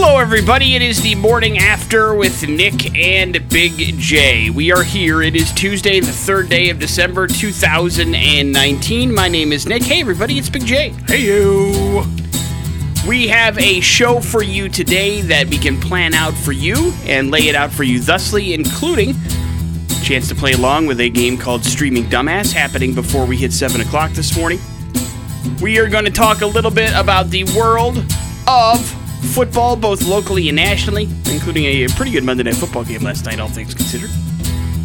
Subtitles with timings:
[0.00, 0.76] Hello, everybody.
[0.76, 4.48] It is the morning after with Nick and Big J.
[4.48, 5.22] We are here.
[5.22, 9.12] It is Tuesday, the third day of December 2019.
[9.12, 9.82] My name is Nick.
[9.82, 10.90] Hey, everybody, it's Big J.
[11.08, 12.04] Hey, you.
[13.08, 17.32] We have a show for you today that we can plan out for you and
[17.32, 21.36] lay it out for you thusly, including a chance to play along with a game
[21.36, 24.60] called Streaming Dumbass happening before we hit 7 o'clock this morning.
[25.60, 27.98] We are going to talk a little bit about the world
[28.46, 28.94] of
[29.34, 33.40] football, both locally and nationally, including a pretty good Monday Night Football game last night,
[33.40, 34.10] all things considered.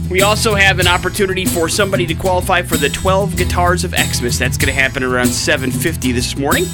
[0.10, 4.38] We also have an opportunity for somebody to qualify for the 12 Guitars of Xmas.
[4.38, 6.66] That's going to happen around 7:50 this morning.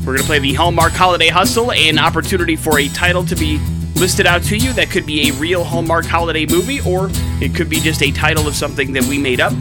[0.00, 3.58] We're going to play the Hallmark Holiday Hustle, an opportunity for a title to be
[3.96, 7.08] listed out to you that could be a real Hallmark holiday movie, or
[7.40, 9.52] it could be just a title of something that we made up.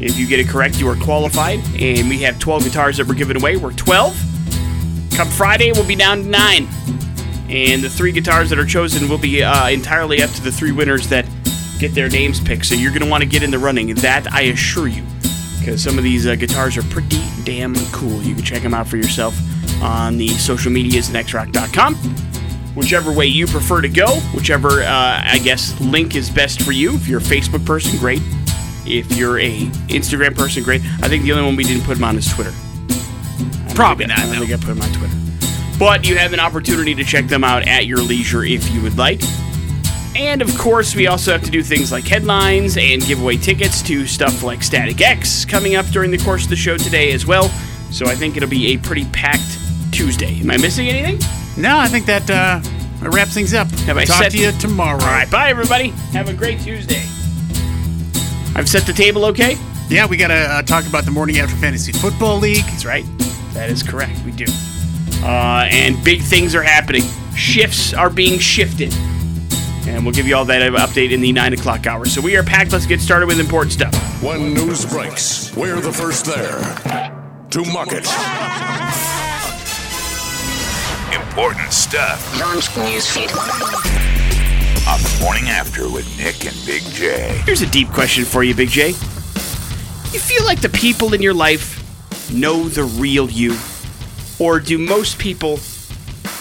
[0.00, 3.14] If you get it correct, you are qualified, and we have 12 guitars that we're
[3.14, 3.56] giving away.
[3.56, 4.33] We're 12.
[5.16, 6.66] Come Friday, we'll be down to nine.
[7.48, 10.72] And the three guitars that are chosen will be uh, entirely up to the three
[10.72, 11.24] winners that
[11.78, 12.66] get their names picked.
[12.66, 13.94] So you're going to want to get in the running.
[13.94, 15.04] That I assure you.
[15.60, 18.22] Because some of these uh, guitars are pretty damn cool.
[18.22, 19.36] You can check them out for yourself
[19.80, 21.94] on the social medias at xrock.com.
[22.74, 26.94] Whichever way you prefer to go, whichever, uh, I guess, link is best for you.
[26.94, 28.20] If you're a Facebook person, great.
[28.84, 30.82] If you're a Instagram person, great.
[31.02, 32.52] I think the only one we didn't put them on is Twitter.
[33.74, 34.18] Probably I not.
[34.34, 34.40] No.
[34.40, 35.16] think I put them on Twitter.
[35.78, 38.96] But you have an opportunity to check them out at your leisure if you would
[38.96, 39.20] like.
[40.16, 43.82] And of course, we also have to do things like headlines and give away tickets
[43.82, 47.26] to stuff like Static X coming up during the course of the show today as
[47.26, 47.48] well.
[47.90, 49.58] So I think it'll be a pretty packed
[49.90, 50.38] Tuesday.
[50.40, 51.18] Am I missing anything?
[51.60, 52.60] No, I think that uh,
[53.10, 53.68] wraps things up.
[53.86, 55.00] Have I Talk set- to you tomorrow.
[55.02, 55.88] All right, bye everybody.
[56.12, 57.02] Have a great Tuesday.
[58.56, 59.56] I've set the table okay?
[59.88, 62.64] Yeah, we got to uh, talk about the Morning After Fantasy Football League.
[62.66, 63.04] That's right.
[63.54, 64.20] That is correct.
[64.24, 64.44] We do.
[65.22, 67.02] Uh, and big things are happening.
[67.34, 68.92] Shifts are being shifted.
[69.86, 72.04] And we'll give you all that update in the 9 o'clock hour.
[72.06, 72.72] So we are packed.
[72.72, 73.94] Let's get started with important stuff.
[74.22, 76.58] When news breaks, we're the first there
[77.50, 78.04] to mock it.
[81.14, 83.30] Important stuff Launch newsfeed.
[84.88, 87.42] on the morning after with Nick and Big J.
[87.44, 88.88] Here's a deep question for you, Big J.
[88.88, 91.83] You feel like the people in your life
[92.32, 93.56] know the real you?
[94.38, 95.58] Or do most people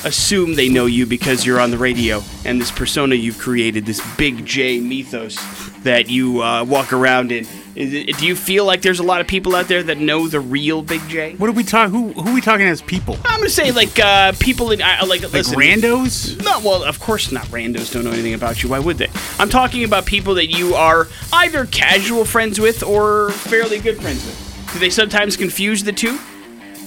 [0.05, 4.01] assume they know you because you're on the radio and this persona you've created, this
[4.17, 5.37] Big J mythos
[5.83, 7.45] that you uh, walk around in?
[7.75, 10.39] It, do you feel like there's a lot of people out there that know the
[10.39, 11.33] real Big J?
[11.35, 11.91] What are we talking?
[11.91, 13.17] Who who are we talking as people?
[13.25, 16.43] I'm gonna say like uh, people in uh, like Like listen, randos?
[16.43, 17.45] No, well, of course not.
[17.47, 18.69] Randos don't know anything about you.
[18.69, 19.09] Why would they?
[19.39, 24.23] I'm talking about people that you are either casual friends with or fairly good friends
[24.25, 24.52] with.
[24.73, 26.17] Do they sometimes confuse the two?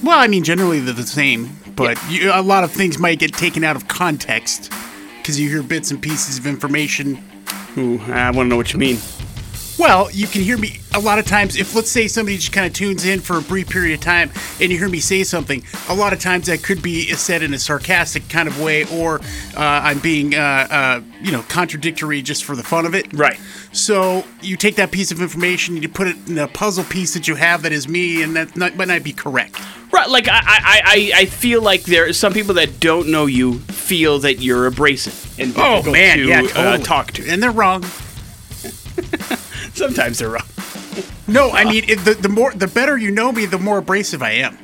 [0.03, 3.33] Well, I mean, generally they're the same, but you, a lot of things might get
[3.33, 4.71] taken out of context
[5.17, 7.17] because you hear bits and pieces of information.
[7.77, 8.97] Ooh, I want to know what you mean.
[9.77, 11.55] Well, you can hear me a lot of times.
[11.55, 14.31] If let's say somebody just kind of tunes in for a brief period of time
[14.59, 17.53] and you hear me say something, a lot of times that could be said in
[17.53, 19.19] a sarcastic kind of way, or
[19.55, 23.13] uh, I'm being, uh, uh, you know, contradictory just for the fun of it.
[23.13, 23.39] Right.
[23.71, 27.27] So you take that piece of information, you put it in a puzzle piece that
[27.27, 29.59] you have that is me, and that not, might not be correct.
[29.91, 33.59] Right, like I, I, I, feel like there are some people that don't know you
[33.59, 37.29] feel that you're abrasive and difficult to uh, talk to.
[37.29, 37.85] and they're wrong.
[39.77, 40.47] Sometimes they're wrong.
[41.29, 44.23] No, I mean it, the the more the better you know me, the more abrasive
[44.23, 44.57] I am.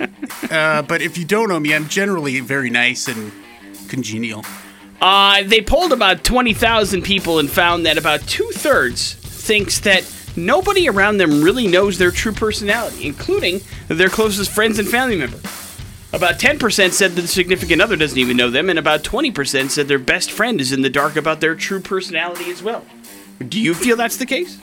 [0.50, 3.30] uh, but if you don't know me, I'm generally very nice and
[3.88, 4.44] congenial.
[5.00, 10.04] Uh, they polled about 20,000 people and found that about two thirds thinks that
[10.36, 15.38] nobody around them really knows their true personality, including their closest friends and family member.
[16.12, 19.86] About 10% said that the significant other doesn't even know them, and about 20% said
[19.86, 22.84] their best friend is in the dark about their true personality as well.
[23.48, 24.58] Do you feel that's the case?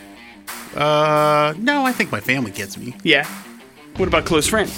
[0.75, 2.95] Uh, no, I think my family gets me.
[3.03, 3.27] Yeah.
[3.97, 4.71] What about close friends?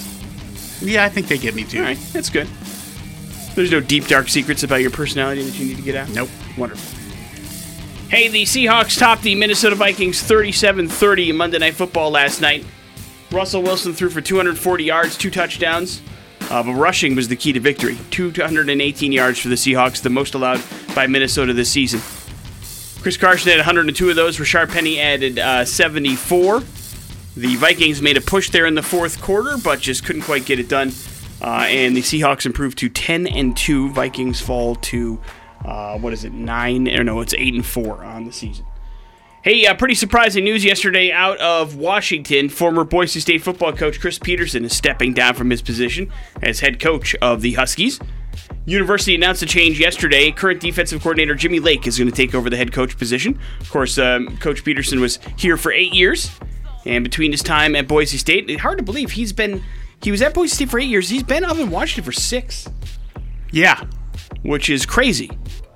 [0.82, 1.80] Yeah, I think they get me too.
[1.80, 2.48] All right, that's good.
[3.56, 6.10] There's no deep, dark secrets about your personality that you need to get out?
[6.10, 6.30] Nope.
[6.58, 7.00] Wonderful.
[8.10, 12.66] Hey, the Seahawks topped the Minnesota Vikings 37 30 in Monday Night Football last night.
[13.32, 16.02] Russell Wilson threw for 240 yards, two touchdowns.
[16.50, 17.98] Uh, but rushing was the key to victory.
[18.12, 20.62] 218 yards for the Seahawks, the most allowed
[20.94, 22.00] by Minnesota this season.
[23.06, 24.40] Chris Carson had 102 of those.
[24.40, 26.62] Rashard Penny added uh, 74.
[27.38, 30.60] The Vikings made a push there in the fourth quarter, but just couldn't quite get
[30.60, 30.92] it done.
[31.40, 33.92] Uh, and the Seahawks improved to 10 and 2.
[33.92, 35.22] Vikings fall to
[35.64, 36.34] uh, what is it?
[36.34, 37.22] Nine or no?
[37.22, 38.66] It's eight and four on the season.
[39.44, 42.50] Hey, uh, pretty surprising news yesterday out of Washington.
[42.50, 46.12] Former Boise State football coach Chris Petersen is stepping down from his position
[46.42, 48.00] as head coach of the Huskies.
[48.66, 50.32] University announced a change yesterday.
[50.32, 53.40] Current defensive coordinator Jimmy Lake is going to take over the head coach position.
[53.62, 56.32] Of course, um, Coach Petersen was here for eight years,
[56.86, 59.64] and between his time at Boise State, it's hard to believe he's been
[60.02, 61.10] he was at Boise State for eight years.
[61.10, 62.68] He's been up in Washington for six,
[63.52, 63.84] Yeah.
[64.44, 65.32] which is crazy.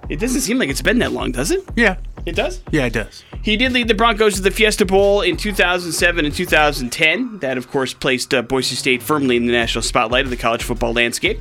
[0.10, 1.64] It doesn't seem like it's been that long, does it?
[1.76, 1.98] Yeah.
[2.26, 2.62] It does.
[2.72, 3.24] Yeah, it does.
[3.44, 7.40] He did lead the Broncos to the Fiesta Bowl in 2007 and 2010.
[7.40, 10.64] That, of course, placed uh, Boise State firmly in the national spotlight of the college
[10.64, 11.40] football landscape.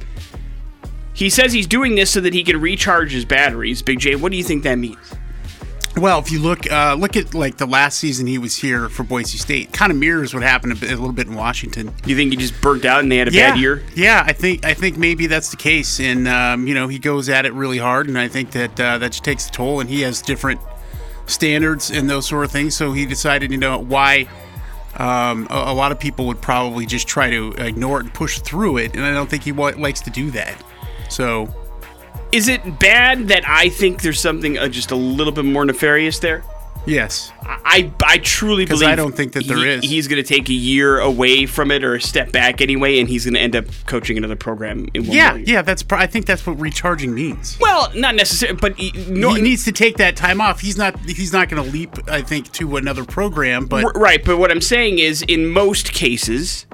[1.18, 3.82] He says he's doing this so that he can recharge his batteries.
[3.82, 4.96] Big J, what do you think that means?
[5.96, 9.02] Well, if you look uh, look at like the last season he was here for
[9.02, 11.92] Boise State, kind of mirrors what happened a, bit, a little bit in Washington.
[12.06, 13.82] You think he just burnt out and they had a yeah, bad year?
[13.96, 17.28] Yeah, I think I think maybe that's the case, and um, you know he goes
[17.28, 19.90] at it really hard, and I think that uh, that just takes a toll, and
[19.90, 20.60] he has different
[21.26, 22.76] standards and those sort of things.
[22.76, 24.28] So he decided, you know, why
[24.98, 28.38] um, a, a lot of people would probably just try to ignore it and push
[28.38, 30.62] through it, and I don't think he wa- likes to do that.
[31.08, 31.52] So
[32.32, 36.18] Is it bad that I think there's something uh, just a little bit more nefarious
[36.18, 36.44] there?
[36.88, 39.84] yes, I I truly believe I don't think that there he- is.
[39.84, 43.08] He's going to take a year away from it or a step back anyway, and
[43.08, 46.26] he's going to end up coaching another program in one yeah, yeah, that's I think
[46.26, 47.58] that's what recharging means.
[47.60, 50.60] Well, not necessarily, but he, no, he needs to take that time off.
[50.60, 50.98] He's not.
[51.00, 52.08] He's not going to leap.
[52.08, 54.24] I think to another program, but right.
[54.24, 56.66] But what I'm saying is, in most cases,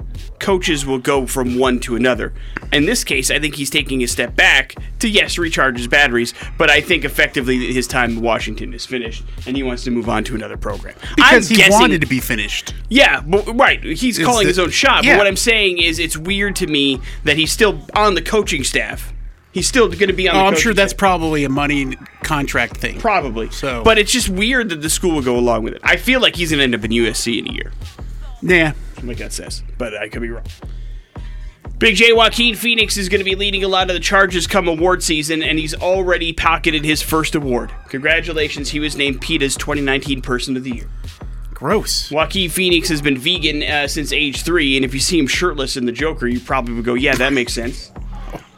[0.45, 2.31] coaches will go from one to another.
[2.71, 6.35] In this case, I think he's taking a step back to yes, recharge his batteries.
[6.59, 10.07] But I think effectively his time in Washington is finished, and he wants to move
[10.07, 10.93] on to another program.
[11.15, 12.75] because I'm he guessing- wanted to be finished.
[12.89, 13.83] Yeah, but, right.
[13.83, 15.03] He's It's calling the- his own shot.
[15.03, 15.13] yeah.
[15.15, 18.63] But what I'm saying is, it's weird to me that he's still on the coaching
[18.63, 19.11] staff.
[19.51, 20.35] He's still going to be on.
[20.35, 22.99] Oh, I'm sure that's probably a money contract thing.
[22.99, 25.81] probably So- But it's just weird that the school will go along with it.
[25.83, 27.71] I feel like he's going to end up in USC in a year.
[29.05, 29.13] Nah.
[29.13, 30.45] my gut says, but I could be wrong.
[31.77, 34.69] Big J Joaquin Phoenix is going to be leading a lot of the charges come
[34.69, 37.69] award season, and he's already pocketed his first award.
[37.89, 40.89] Congratulations, he was named PETA's 2019 Person of the Year.
[41.53, 42.09] Gross.
[42.11, 45.75] Joaquin Phoenix has been vegan uh, since age three, and if you see him shirtless
[45.75, 47.91] in The Joker, you probably would go, yeah, that makes sense.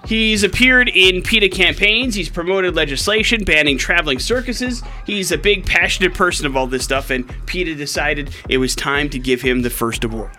[0.08, 2.16] He's appeared in PETA campaigns.
[2.16, 4.82] He's promoted legislation banning traveling circuses.
[5.06, 9.10] He's a big, passionate person of all this stuff, and PETA decided it was time
[9.10, 10.32] to give him the first award.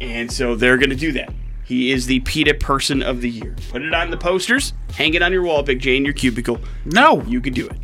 [0.00, 1.34] And so they're going to do that.
[1.64, 3.56] He is the PETA Person of the Year.
[3.70, 6.60] Put it on the posters, hang it on your wall, Big J, in your cubicle.
[6.84, 7.22] No.
[7.22, 7.76] You can do it.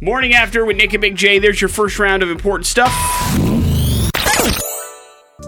[0.00, 1.40] Morning after with Nick and Big J.
[1.40, 3.49] There's your first round of important stuff.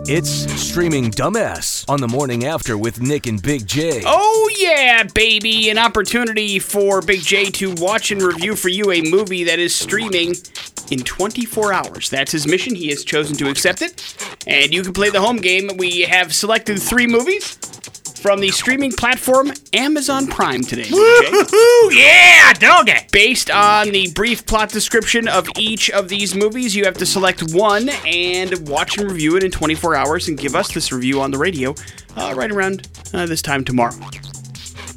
[0.09, 4.03] It's Streaming Dumbass on the morning after with Nick and Big J.
[4.05, 5.71] Oh, yeah, baby.
[5.71, 9.75] An opportunity for Big J to watch and review for you a movie that is
[9.75, 10.35] streaming
[10.91, 12.11] in 24 hours.
[12.11, 12.75] That's his mission.
[12.75, 14.17] He has chosen to accept it.
[14.45, 15.71] And you can play the home game.
[15.77, 17.57] We have selected three movies
[18.23, 20.85] from the streaming platform Amazon Prime today.
[20.85, 20.95] J.
[20.95, 22.93] Ooh, yeah, doggy.
[23.11, 27.53] Based on the brief plot description of each of these movies, you have to select
[27.53, 31.33] one and watch and review it in 24 hours and give us this review on
[31.33, 31.75] the radio
[32.17, 33.95] uh, right around uh, this time tomorrow.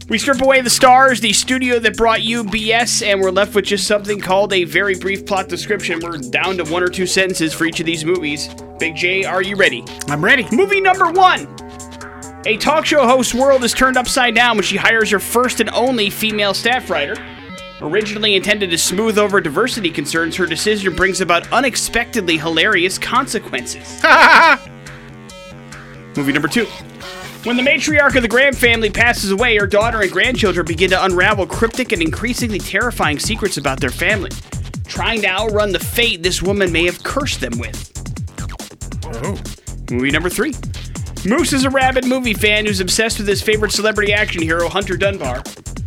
[0.07, 3.65] We strip away the stars, the studio that brought you BS, and we're left with
[3.65, 5.99] just something called a very brief plot description.
[5.99, 8.53] We're down to one or two sentences for each of these movies.
[8.77, 9.83] Big J, are you ready?
[10.07, 10.45] I'm ready.
[10.55, 11.47] Movie number one.
[12.47, 15.69] A talk show host's world is turned upside down when she hires her first and
[15.71, 17.15] only female staff writer.
[17.81, 23.99] Originally intended to smooth over diversity concerns, her decision brings about unexpectedly hilarious consequences.
[26.15, 26.65] Movie number two.
[27.45, 31.03] When the matriarch of the Graham family passes away, her daughter and grandchildren begin to
[31.03, 34.29] unravel cryptic and increasingly terrifying secrets about their family,
[34.85, 37.91] trying to outrun the fate this woman may have cursed them with.
[39.03, 39.35] Oh.
[39.89, 40.53] Movie number three.
[41.25, 44.95] Moose is a rabid movie fan who's obsessed with his favorite celebrity action hero, Hunter
[44.95, 45.41] Dunbar.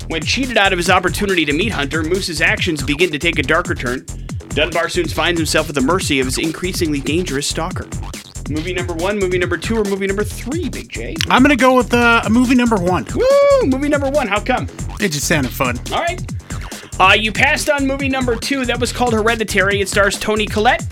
[0.08, 3.42] When cheated out of his opportunity to meet Hunter, Moose's actions begin to take a
[3.44, 4.04] darker turn.
[4.48, 7.86] Dunbar soon finds himself at the mercy of his increasingly dangerous stalker.
[8.50, 11.14] Movie number one, movie number two, or movie number three, Big J?
[11.28, 13.06] I'm gonna go with uh, movie number one.
[13.14, 13.66] Woo!
[13.68, 14.66] Movie number one, how come?
[14.98, 15.78] It just sounded fun.
[15.92, 16.20] All right.
[16.98, 18.64] Uh, you passed on movie number two.
[18.64, 19.80] That was called Hereditary.
[19.80, 20.82] It stars Toni Collette,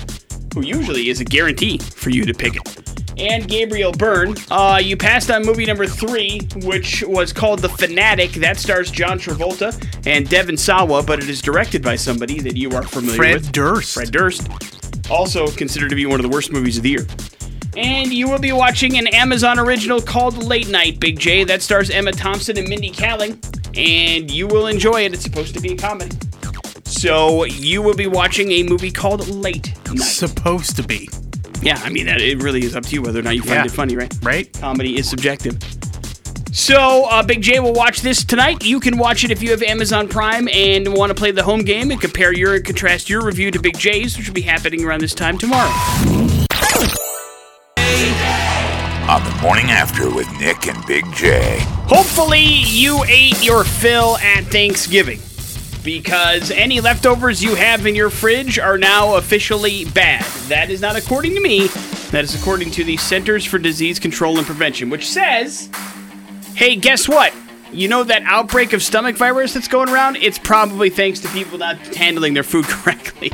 [0.54, 4.34] who usually is a guarantee for you to pick it, and Gabriel Byrne.
[4.50, 8.32] Uh, you passed on movie number three, which was called The Fanatic.
[8.32, 9.74] That stars John Travolta
[10.06, 13.44] and Devon Sawa, but it is directed by somebody that you are familiar Fred with.
[13.44, 13.94] Fred Durst.
[13.94, 15.10] Fred Durst.
[15.10, 17.06] Also considered to be one of the worst movies of the year.
[17.76, 21.44] And you will be watching an Amazon original called Late Night, Big J.
[21.44, 23.36] That stars Emma Thompson and Mindy Kaling.
[23.76, 25.12] And you will enjoy it.
[25.12, 26.16] It's supposed to be a comedy.
[26.84, 29.98] So you will be watching a movie called Late Night.
[29.98, 31.10] Supposed to be,
[31.62, 33.54] Yeah, I mean, that, it really is up to you whether or not you find
[33.56, 33.64] Yeah.
[33.64, 34.12] it funny, right?
[34.22, 34.52] right?
[34.60, 35.58] Comedy is subjective.
[36.52, 38.64] So, uh, Big J will watch this tonight.
[38.64, 41.60] You can watch it if you have Amazon Prime and want to play the home
[41.62, 44.84] game and compare your and contrast your review to Big J's, which will be happening
[44.84, 45.70] around this time tomorrow.
[49.08, 51.58] On the morning after with Nick and Big J.
[51.86, 55.20] Hopefully, you ate your fill at Thanksgiving
[55.86, 60.24] because any leftovers you have in your fridge are now officially bad.
[60.48, 61.68] That is not according to me,
[62.10, 65.70] that is according to the Centers for Disease Control and Prevention, which says
[66.56, 67.32] hey, guess what?
[67.72, 70.16] You know that outbreak of stomach virus that's going around?
[70.16, 73.30] It's probably thanks to people not handling their food correctly.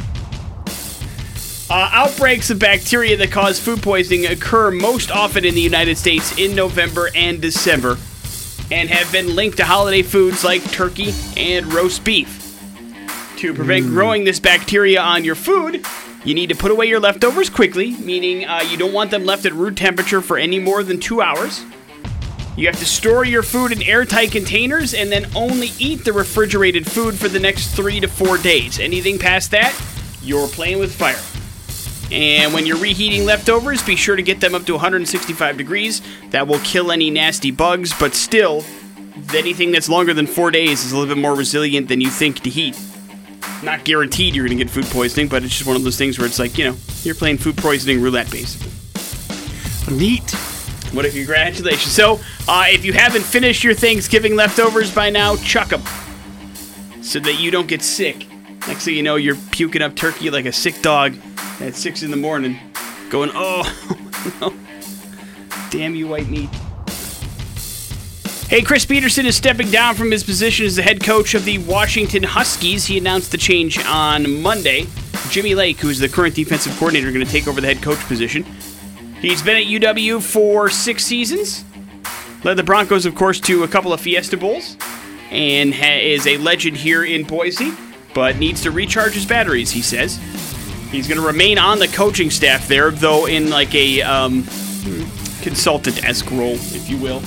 [1.70, 6.36] Uh, outbreaks of bacteria that cause food poisoning occur most often in the United States
[6.36, 7.96] in November and December
[8.70, 12.41] and have been linked to holiday foods like turkey and roast beef.
[13.42, 15.84] To prevent growing this bacteria on your food,
[16.24, 19.44] you need to put away your leftovers quickly, meaning uh, you don't want them left
[19.46, 21.64] at room temperature for any more than two hours.
[22.56, 26.88] You have to store your food in airtight containers and then only eat the refrigerated
[26.88, 28.78] food for the next three to four days.
[28.78, 29.76] Anything past that,
[30.22, 31.18] you're playing with fire.
[32.16, 36.00] And when you're reheating leftovers, be sure to get them up to 165 degrees.
[36.30, 38.64] That will kill any nasty bugs, but still,
[39.34, 42.38] anything that's longer than four days is a little bit more resilient than you think
[42.42, 42.78] to heat.
[43.62, 46.18] Not guaranteed you're going to get food poisoning, but it's just one of those things
[46.18, 48.70] where it's like, you know, you're playing food poisoning roulette basically.
[49.96, 50.30] Neat.
[50.92, 51.24] What if you?
[51.24, 51.92] congratulations?
[51.92, 55.82] So, uh, if you haven't finished your Thanksgiving leftovers by now, chuck them
[57.02, 58.26] so that you don't get sick.
[58.68, 61.16] Next thing you know, you're puking up turkey like a sick dog
[61.60, 62.58] at six in the morning,
[63.10, 63.64] going, "Oh,
[64.40, 64.54] no.
[65.70, 66.50] damn you, white meat."
[68.52, 71.56] Hey, Chris Petersen is stepping down from his position as the head coach of the
[71.56, 72.84] Washington Huskies.
[72.84, 74.86] He announced the change on Monday.
[75.30, 77.98] Jimmy Lake, who is the current defensive coordinator, going to take over the head coach
[78.00, 78.44] position.
[79.22, 81.64] He's been at UW for six seasons.
[82.44, 84.76] Led the Broncos, of course, to a couple of Fiesta Bowls,
[85.30, 87.72] and ha- is a legend here in Boise,
[88.12, 89.70] but needs to recharge his batteries.
[89.70, 90.18] He says
[90.90, 94.42] he's going to remain on the coaching staff there, though in like a um,
[95.40, 97.22] consultant-esque role, if you will.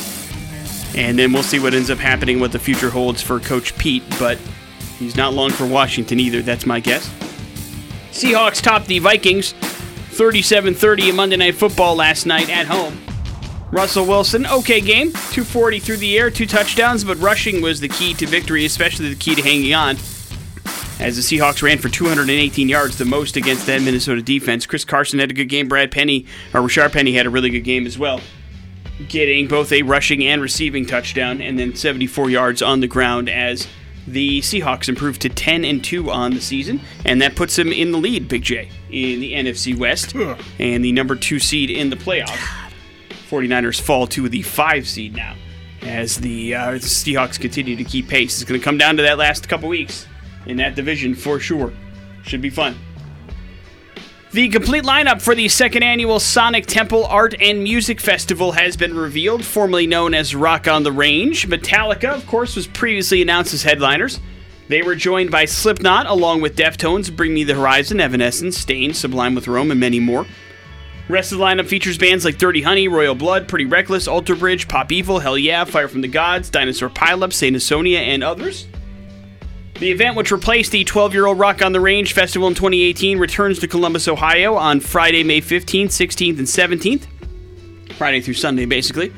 [0.96, 4.04] And then we'll see what ends up happening, what the future holds for Coach Pete.
[4.18, 4.40] But
[4.98, 6.42] he's not long for Washington either.
[6.42, 7.08] That's my guess.
[8.12, 9.54] Seahawks topped the Vikings
[10.12, 12.98] 37-30 in Monday Night Football last night at home.
[13.72, 18.14] Russell Wilson, okay game, 240 through the air, two touchdowns, but rushing was the key
[18.14, 19.98] to victory, especially the key to hanging on.
[20.98, 24.66] As the Seahawks ran for 218 yards, the most against that Minnesota defense.
[24.66, 25.68] Chris Carson had a good game.
[25.68, 28.22] Brad Penny, or Rashard Penny, had a really good game as well,
[29.08, 33.68] getting both a rushing and receiving touchdown, and then 74 yards on the ground as
[34.08, 37.92] the Seahawks improved to 10 and 2 on the season, and that puts them in
[37.92, 40.14] the lead, Big J, in the NFC West,
[40.60, 42.38] and the number two seed in the playoffs.
[43.30, 45.36] 49ers fall to the five seed now
[45.82, 48.40] as the uh, Seahawks continue to keep pace.
[48.42, 50.08] It's going to come down to that last couple weeks
[50.46, 51.74] in that division for sure.
[52.24, 52.76] Should be fun.
[54.36, 58.94] The complete lineup for the second annual Sonic Temple Art and Music Festival has been
[58.94, 61.48] revealed, formerly known as Rock on the Range.
[61.48, 64.20] Metallica, of course, was previously announced as headliners.
[64.68, 69.36] They were joined by Slipknot, along with Deftones, Bring Me the Horizon, Evanescence, Staind, Sublime
[69.36, 70.26] with Rome, and many more.
[71.08, 74.68] Rest of the lineup features bands like Dirty Honey, Royal Blood, Pretty Reckless, Alter Bridge,
[74.68, 78.68] Pop Evil, Hell Yeah, Fire from the Gods, Dinosaur Pileup, Saint Asonia, and others.
[79.80, 83.20] The event, which replaced the 12 year old Rock on the Range Festival in 2018,
[83.20, 87.08] returns to Columbus, Ohio on Friday, May 15th, 16th, and 17th.
[87.98, 89.12] Friday through Sunday, basically.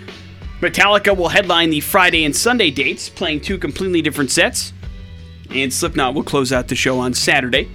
[0.60, 4.74] Metallica will headline the Friday and Sunday dates, playing two completely different sets.
[5.52, 7.70] And Slipknot will close out the show on Saturday.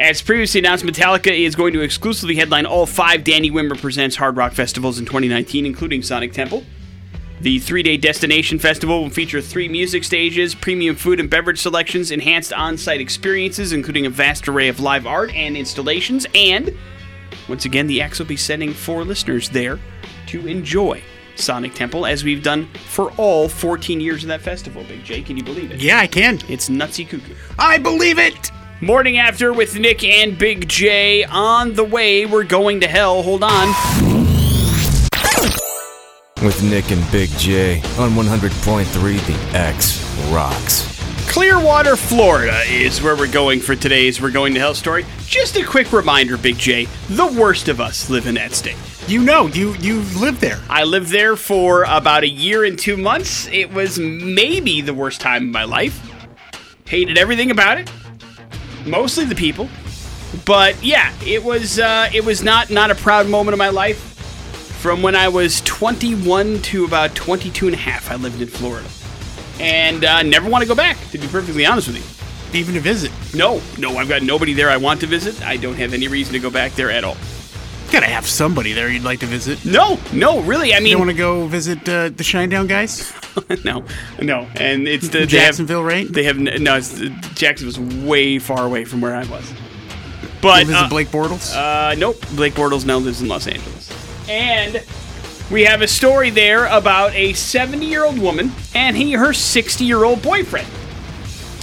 [0.00, 4.36] As previously announced, Metallica is going to exclusively headline all five Danny Wimmer Presents Hard
[4.36, 6.64] Rock Festivals in 2019, including Sonic Temple.
[7.42, 12.12] The three day destination festival will feature three music stages, premium food and beverage selections,
[12.12, 16.72] enhanced on site experiences, including a vast array of live art and installations, and
[17.48, 19.80] once again, the X will be sending four listeners there
[20.28, 21.02] to enjoy
[21.34, 24.84] Sonic Temple, as we've done for all 14 years of that festival.
[24.84, 25.80] Big J, can you believe it?
[25.80, 26.38] Yeah, I can.
[26.48, 27.34] It's nutsy cuckoo.
[27.58, 28.52] I believe it.
[28.80, 32.24] Morning after with Nick and Big J on the way.
[32.24, 33.22] We're going to hell.
[33.22, 34.11] Hold on.
[36.42, 40.88] With Nick and Big J on 100.3 The X Rocks.
[41.30, 45.06] Clearwater, Florida is where we're going for today's We're Going to Hell story.
[45.24, 48.76] Just a quick reminder, Big J, the worst of us live in that state.
[49.06, 50.60] You know, you you live there.
[50.68, 53.46] I lived there for about a year and two months.
[53.46, 56.00] It was maybe the worst time of my life.
[56.86, 57.88] Hated everything about it.
[58.84, 59.68] Mostly the people.
[60.44, 64.11] But yeah, it was uh, it was not not a proud moment of my life
[64.82, 68.88] From when I was 21 to about 22 and a half, I lived in Florida.
[69.60, 71.98] And uh, never want to go back, to be perfectly honest with
[72.52, 72.58] you.
[72.58, 73.12] Even to visit.
[73.32, 75.40] No, no, I've got nobody there I want to visit.
[75.46, 77.16] I don't have any reason to go back there at all.
[77.92, 79.64] Gotta have somebody there you'd like to visit.
[79.64, 80.74] No, no, really.
[80.74, 83.12] I mean, You want to go visit uh, the Shinedown guys?
[83.64, 83.84] no,
[84.20, 84.48] no.
[84.56, 86.12] And it's the they have- Jacksonville, right?
[86.12, 86.76] They have no.
[86.76, 86.98] It's,
[87.38, 89.48] Jacksonville's way far away from where I was.
[90.40, 91.54] But Go visit uh, Blake Bortles?
[91.54, 92.16] Uh, nope.
[92.34, 93.91] Blake Bortles now lives in Los Angeles.
[94.28, 94.82] And
[95.50, 99.84] we have a story there about a 70 year old woman and he, her 60
[99.84, 100.68] year old boyfriend.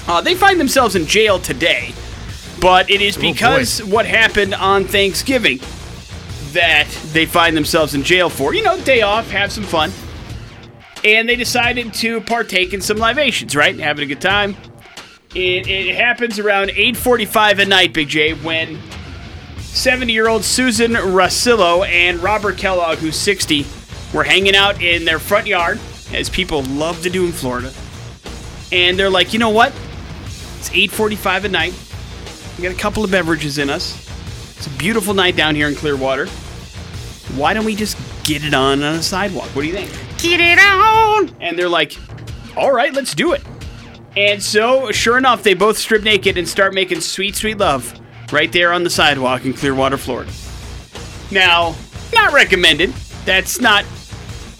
[0.08, 1.94] Uh, they find themselves in jail today,
[2.60, 5.60] but it is Oh, because what happened on Thanksgiving
[6.54, 8.54] that they find themselves in jail for.
[8.54, 9.92] You know, day off, have some fun.
[11.04, 13.78] And they decided to partake in some libations, right?
[13.80, 14.56] Having a good time.
[15.36, 18.80] It, it happens around 8:45 at night, Big J, when
[19.79, 23.65] 70-year-old Susan Rosillo and Robert Kellogg, who's 60,
[24.13, 25.79] were hanging out in their front yard,
[26.12, 27.71] as people love to do in Florida.
[28.74, 29.71] And they're like, you know what?
[30.57, 31.74] It's 8:45 at night.
[32.57, 34.05] We got a couple of beverages in us.
[34.57, 36.25] It's a beautiful night down here in Clearwater.
[37.38, 39.48] Why don't we just get it on on a sidewalk?
[39.55, 39.89] What do you think?
[40.17, 41.33] Get it on!
[41.39, 41.95] And they're like,
[42.57, 43.43] all right, let's do it.
[44.17, 47.98] And so, sure enough, they both strip naked and start making sweet, sweet love
[48.31, 50.31] right there on the sidewalk in Clearwater, Florida.
[51.31, 51.75] Now,
[52.13, 52.91] not recommended.
[53.25, 53.86] That's not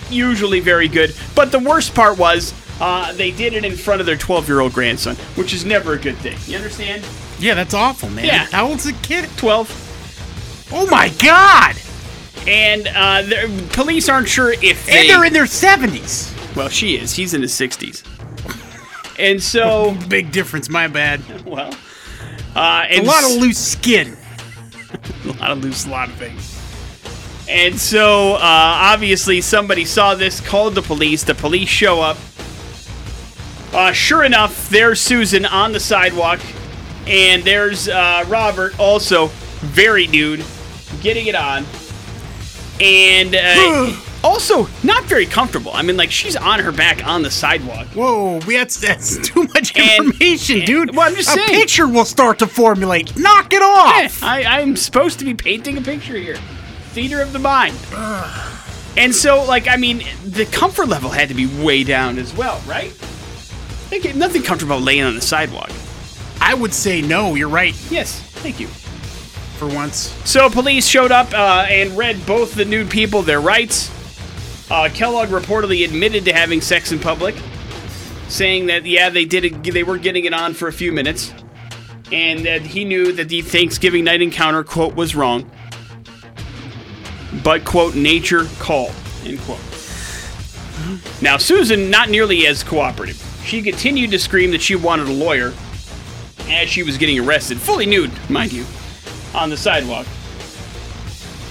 [0.10, 1.16] usually very good.
[1.36, 4.60] But the worst part was uh, they did it in front of their 12 year
[4.60, 6.38] old grandson, which is never a good thing.
[6.46, 7.06] You understand?
[7.40, 8.26] Yeah, that's awful, man.
[8.26, 8.46] Yeah.
[8.52, 9.30] How old's the kid?
[9.38, 10.70] 12.
[10.72, 11.76] Oh my god!
[12.48, 15.00] And uh, the police aren't sure if they.
[15.02, 16.56] And they're in their 70s.
[16.56, 17.14] well, she is.
[17.14, 18.04] He's in his 60s.
[19.18, 21.46] And so, Big difference, my bad.
[21.46, 21.74] well.
[22.56, 24.18] Uh, and A lot of loose skin.
[25.26, 26.56] a lot of loose, a lot of things.
[27.48, 31.24] And so, uh, obviously, somebody saw this, called the police.
[31.24, 32.18] The police show up.
[33.74, 36.40] Uh, sure enough, there's Susan on the sidewalk,
[37.08, 39.28] and there's uh, Robert, also
[39.62, 40.44] very nude,
[41.02, 41.66] getting it on,
[42.80, 45.72] and uh, also not very comfortable.
[45.74, 47.88] I mean, like she's on her back on the sidewalk.
[47.88, 50.96] Whoa, that's, that's too much information, and- dude.
[50.96, 51.48] well, I'm just a saying.
[51.50, 53.18] picture will start to formulate.
[53.18, 54.22] Knock it off!
[54.24, 56.38] I, I'm supposed to be painting a picture here.
[56.92, 57.76] Theater of the mind.
[58.98, 62.60] And so, like, I mean, the comfort level had to be way down as well,
[62.68, 62.92] right?
[63.92, 65.70] Like, nothing comfortable about laying on the sidewalk.
[66.42, 68.68] I would say no, you're right, Yes, thank you.
[68.68, 70.14] for once.
[70.28, 73.90] So, police showed up uh, and read both the nude people their rights.
[74.70, 77.36] Uh, Kellogg reportedly admitted to having sex in public,
[78.28, 81.34] saying that yeah, they did it, they were getting it on for a few minutes,
[82.12, 85.50] and that he knew that the Thanksgiving night encounter quote was wrong,
[87.44, 88.94] but quote nature called
[89.26, 89.60] end quote.
[91.22, 93.18] Now, Susan not nearly as cooperative.
[93.44, 95.54] She continued to scream that she wanted a lawyer
[96.48, 98.66] as she was getting arrested, fully nude, mind you
[99.34, 100.06] on the sidewalk.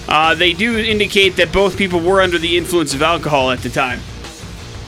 [0.09, 3.69] Uh, they do indicate that both people were under the influence of alcohol at the
[3.69, 3.99] time.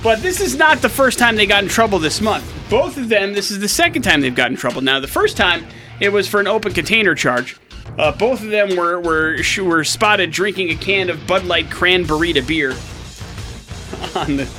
[0.02, 2.44] But this is not the first time they got in trouble this month.
[2.72, 4.82] Both of them, this is the second time they've gotten in trouble.
[4.82, 5.68] Now, the first time,
[6.00, 7.60] it was for an open container charge.
[8.00, 12.34] Uh, both of them were, were, were spotted drinking a can of Bud Light Cranberry
[12.42, 12.72] beer
[14.16, 14.50] on the,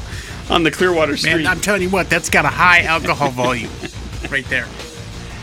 [0.48, 1.38] on the Clearwater Street.
[1.38, 3.70] Man, I'm telling you what, that's got a high alcohol volume
[4.31, 4.66] right there.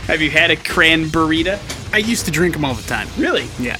[0.05, 1.43] Have you had a Cranberry?
[1.91, 3.09] I used to drink them all the time.
[3.17, 3.49] Really?
[3.59, 3.77] Yeah.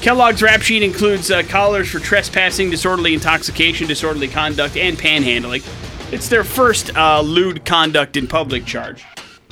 [0.00, 5.64] Kellogg's rap sheet includes uh, collars for trespassing, disorderly intoxication, disorderly conduct, and panhandling.
[6.12, 9.04] It's their first uh, lewd conduct in public charge.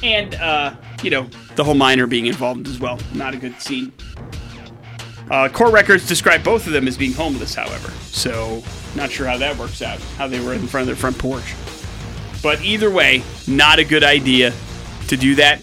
[0.03, 2.99] And, uh, you know, the whole minor being involved as well.
[3.13, 3.93] Not a good scene.
[5.31, 7.91] Uh, court records describe both of them as being homeless, however.
[8.03, 8.63] So,
[8.95, 11.55] not sure how that works out, how they were in front of their front porch.
[12.43, 14.53] But either way, not a good idea
[15.09, 15.61] to do that.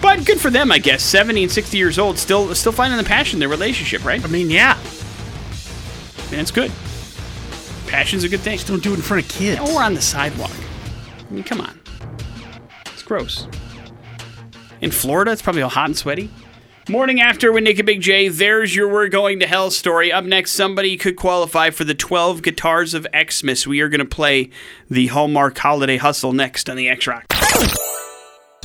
[0.00, 1.02] But good for them, I guess.
[1.02, 4.22] 70 and 60 years old, still still finding the passion in their relationship, right?
[4.22, 4.78] I mean, yeah.
[6.30, 6.72] And it's good.
[7.86, 8.56] Passion's a good thing.
[8.56, 9.60] Just don't do it in front of kids.
[9.70, 10.50] Or on the sidewalk.
[11.28, 11.80] I mean, come on.
[12.86, 13.46] It's gross.
[14.80, 16.30] In Florida, it's probably all hot and sweaty.
[16.88, 20.12] Morning after with Nick and Big J, there's your We're Going to Hell story.
[20.12, 23.66] Up next, somebody could qualify for the 12 Guitars of Xmas.
[23.66, 24.50] We are going to play
[24.88, 27.24] the Hallmark Holiday Hustle next on the X Rock.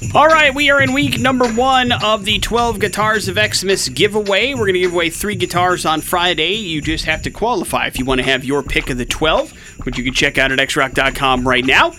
[0.09, 4.53] All right, we are in week number one of the 12 Guitars of Xmas giveaway.
[4.53, 6.55] We're going to give away three guitars on Friday.
[6.55, 9.85] You just have to qualify if you want to have your pick of the 12,
[9.85, 11.93] which you can check out at xrock.com right now.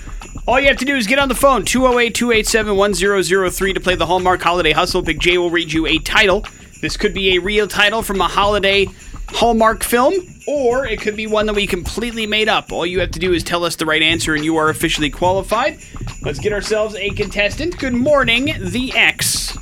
[0.47, 3.95] All you have to do is get on the phone, 208 287 1003, to play
[3.95, 5.01] the Hallmark Holiday Hustle.
[5.01, 6.45] Big J will read you a title.
[6.83, 8.88] This could be a real title from a holiday
[9.35, 10.14] Hallmark film,
[10.47, 12.73] or it could be one that we completely made up.
[12.73, 15.11] All you have to do is tell us the right answer, and you are officially
[15.11, 15.79] qualified.
[16.23, 17.79] Let's get ourselves a contestant.
[17.79, 19.57] Good morning, the X.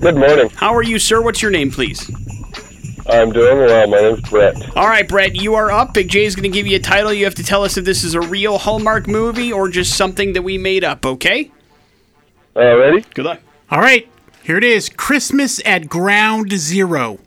[0.00, 0.50] Good morning.
[0.50, 1.22] How are you, sir?
[1.22, 2.10] What's your name, please?
[3.08, 3.86] I'm doing well.
[3.88, 4.54] My name's Brett.
[4.76, 5.94] All right, Brett, you are up.
[5.94, 7.12] Big J is going to give you a title.
[7.12, 10.34] You have to tell us if this is a real Hallmark movie or just something
[10.34, 11.50] that we made up, okay?
[12.54, 13.04] Uh, ready?
[13.14, 13.40] Good luck.
[13.70, 14.08] All right,
[14.42, 17.18] here it is Christmas at Ground Zero.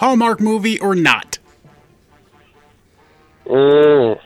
[0.00, 1.38] Hallmark movie or not?
[3.46, 4.18] Mm.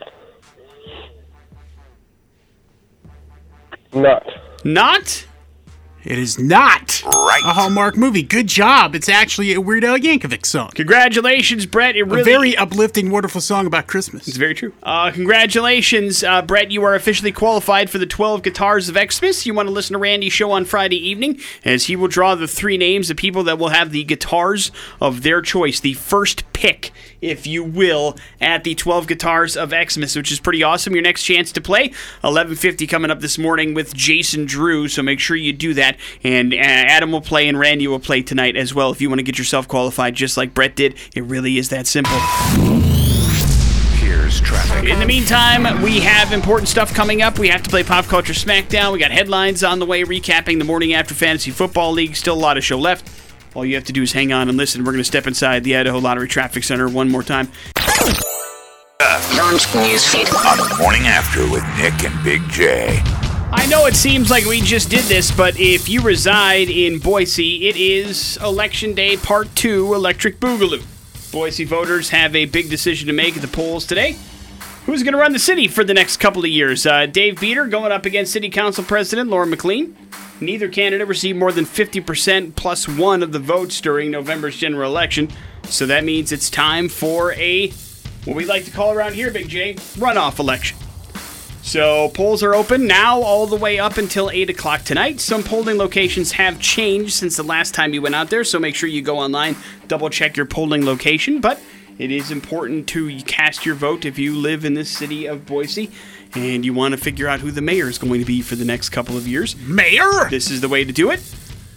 [3.93, 4.25] Not.
[4.63, 5.27] Not?
[6.05, 7.43] It is not Right.
[7.45, 8.23] a Hallmark movie.
[8.23, 8.95] Good job.
[8.95, 10.71] It's actually a Weird Al Yankovic song.
[10.75, 11.97] Congratulations, Brett.
[11.97, 14.29] It A very uplifting, wonderful song about Christmas.
[14.29, 14.73] It's very true.
[14.83, 16.71] Uh, congratulations, uh, Brett.
[16.71, 19.47] You are officially qualified for the 12 Guitars of Xmas.
[19.47, 22.49] You want to listen to Randy's show on Friday evening as he will draw the
[22.49, 25.81] three names of people that will have the guitars of their choice.
[25.81, 30.63] The first pick, if you will, at the 12 Guitars of Xmas, which is pretty
[30.63, 30.93] awesome.
[30.95, 31.89] Your next chance to play,
[32.21, 34.89] 1150 coming up this morning with Jason Drew.
[34.89, 35.94] So make sure you do that.
[36.23, 39.19] And uh, Adam will play and Randy will play tonight as well if you want
[39.19, 40.97] to get yourself qualified just like Brett did.
[41.15, 42.19] It really is that simple.
[43.99, 44.89] Here's traffic.
[44.89, 47.39] In the meantime, we have important stuff coming up.
[47.39, 48.93] We have to play Pop Culture Smackdown.
[48.93, 52.17] We got headlines on the way, recapping the morning after Fantasy Football League.
[52.17, 53.11] Still a lot of show left.
[53.55, 54.83] All you have to do is hang on and listen.
[54.83, 57.49] We're going to step inside the Idaho Lottery Traffic Center one more time.
[59.37, 63.03] Launch newsfeed on the morning after with Nick and Big J.
[63.57, 67.69] I know it seems like we just did this, but if you reside in Boise,
[67.69, 70.83] it is Election Day Part 2 Electric Boogaloo.
[71.31, 74.17] Boise voters have a big decision to make at the polls today.
[74.87, 76.85] Who's going to run the city for the next couple of years?
[76.85, 79.97] Uh, Dave Bieter going up against City Council President Laura McLean.
[80.41, 85.31] Neither candidate received more than 50% plus one of the votes during November's general election.
[85.63, 87.69] So that means it's time for a,
[88.25, 90.77] what we like to call around here, Big J, runoff election.
[91.65, 95.19] So polls are open now all the way up until 8 o'clock tonight.
[95.19, 98.75] Some polling locations have changed since the last time you went out there, so make
[98.75, 99.57] sure you go online,
[99.89, 101.41] double check your polling location.
[101.41, 101.59] But
[101.99, 105.91] it is important to cast your vote if you live in the city of Boise
[106.35, 108.65] and you want to figure out who the mayor is going to be for the
[108.67, 109.57] next couple of years.
[109.57, 110.29] Mayor?
[110.29, 111.21] This is the way to do it.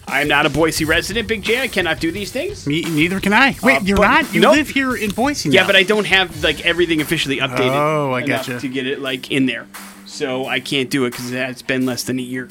[0.08, 1.60] I am not a Boise resident, Big J.
[1.60, 2.66] I cannot do these things.
[2.66, 3.56] Me, neither can I.
[3.62, 4.32] Wait, Uh, you're not?
[4.32, 4.56] You nope.
[4.56, 7.74] live here in Boise Yeah, but I don't have like everything officially updated.
[7.74, 8.58] Oh, I gotcha.
[8.58, 9.66] To get it like in there,
[10.06, 12.48] so I can't do it because it's been less than a year.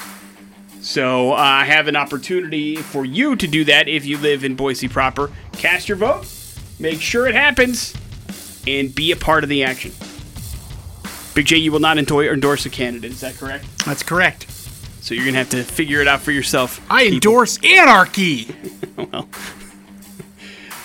[0.80, 4.54] So uh, I have an opportunity for you to do that if you live in
[4.54, 5.30] Boise proper.
[5.52, 6.26] Cast your vote,
[6.78, 7.92] make sure it happens,
[8.68, 9.92] and be a part of the action.
[11.34, 13.10] Big J, you will not endorse a candidate.
[13.10, 13.64] Is that correct?
[13.84, 14.46] That's correct.
[15.08, 16.84] So you're gonna have to figure it out for yourself.
[16.90, 17.14] I people.
[17.14, 18.54] endorse anarchy.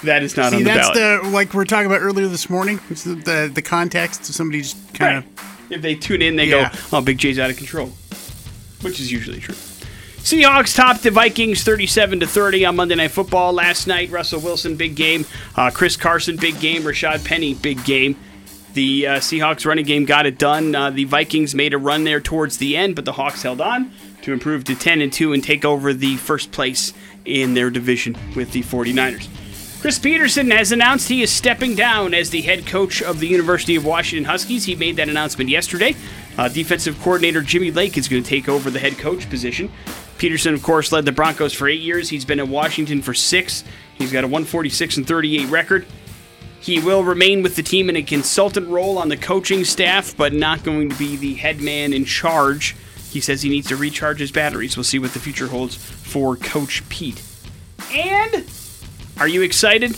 [0.03, 1.23] That is not See, on the that's ballot.
[1.23, 2.79] the like we were talking about earlier this morning.
[2.89, 4.25] It's the the, the context.
[4.25, 5.25] Somebody just kind Right.
[5.25, 6.69] of If they tune in, they Yeah.
[6.91, 7.93] go, "Oh, Big J's out of control,"
[8.81, 9.55] which is usually true.
[10.17, 14.09] Seahawks topped the Vikings 37 to 30 on Monday Night Football last night.
[14.11, 15.25] Russell Wilson, big game.
[15.55, 16.83] Uh, Chris Carson, big game.
[16.83, 18.17] Rashaad Penny, big game.
[18.73, 20.75] The uh, Seahawks running game got it done.
[20.75, 23.91] Uh, the Vikings made a run there towards the end, but the Hawks held on
[24.23, 26.93] to improve to 10 and 2 and take over the first place
[27.25, 29.29] in their division with the 49ers.
[29.81, 33.75] Chris Petersen has announced he is stepping down as the head coach of the University
[33.75, 34.63] of Washington Huskies.
[34.63, 35.93] He made that announcement yesterday.
[36.37, 39.69] Uh, defensive coordinator Jimmy Lake is going to take over the head coach position.
[40.17, 42.07] Petersen, of course, led the Broncos for eight years.
[42.07, 43.65] He's been in Washington for six.
[43.95, 45.85] He's got a 146 and 38 record.
[46.61, 50.31] He will remain with the team in a consultant role on the coaching staff, but
[50.31, 52.77] not going to be the head man in charge.
[53.13, 54.75] He says he needs to recharge his batteries.
[54.75, 57.21] We'll see what the future holds for Coach Pete.
[57.91, 58.43] And
[59.19, 59.95] are you excited?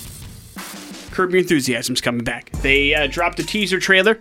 [1.11, 2.51] Curb Your Enthusiasm's coming back.
[2.61, 4.15] They uh, dropped a teaser trailer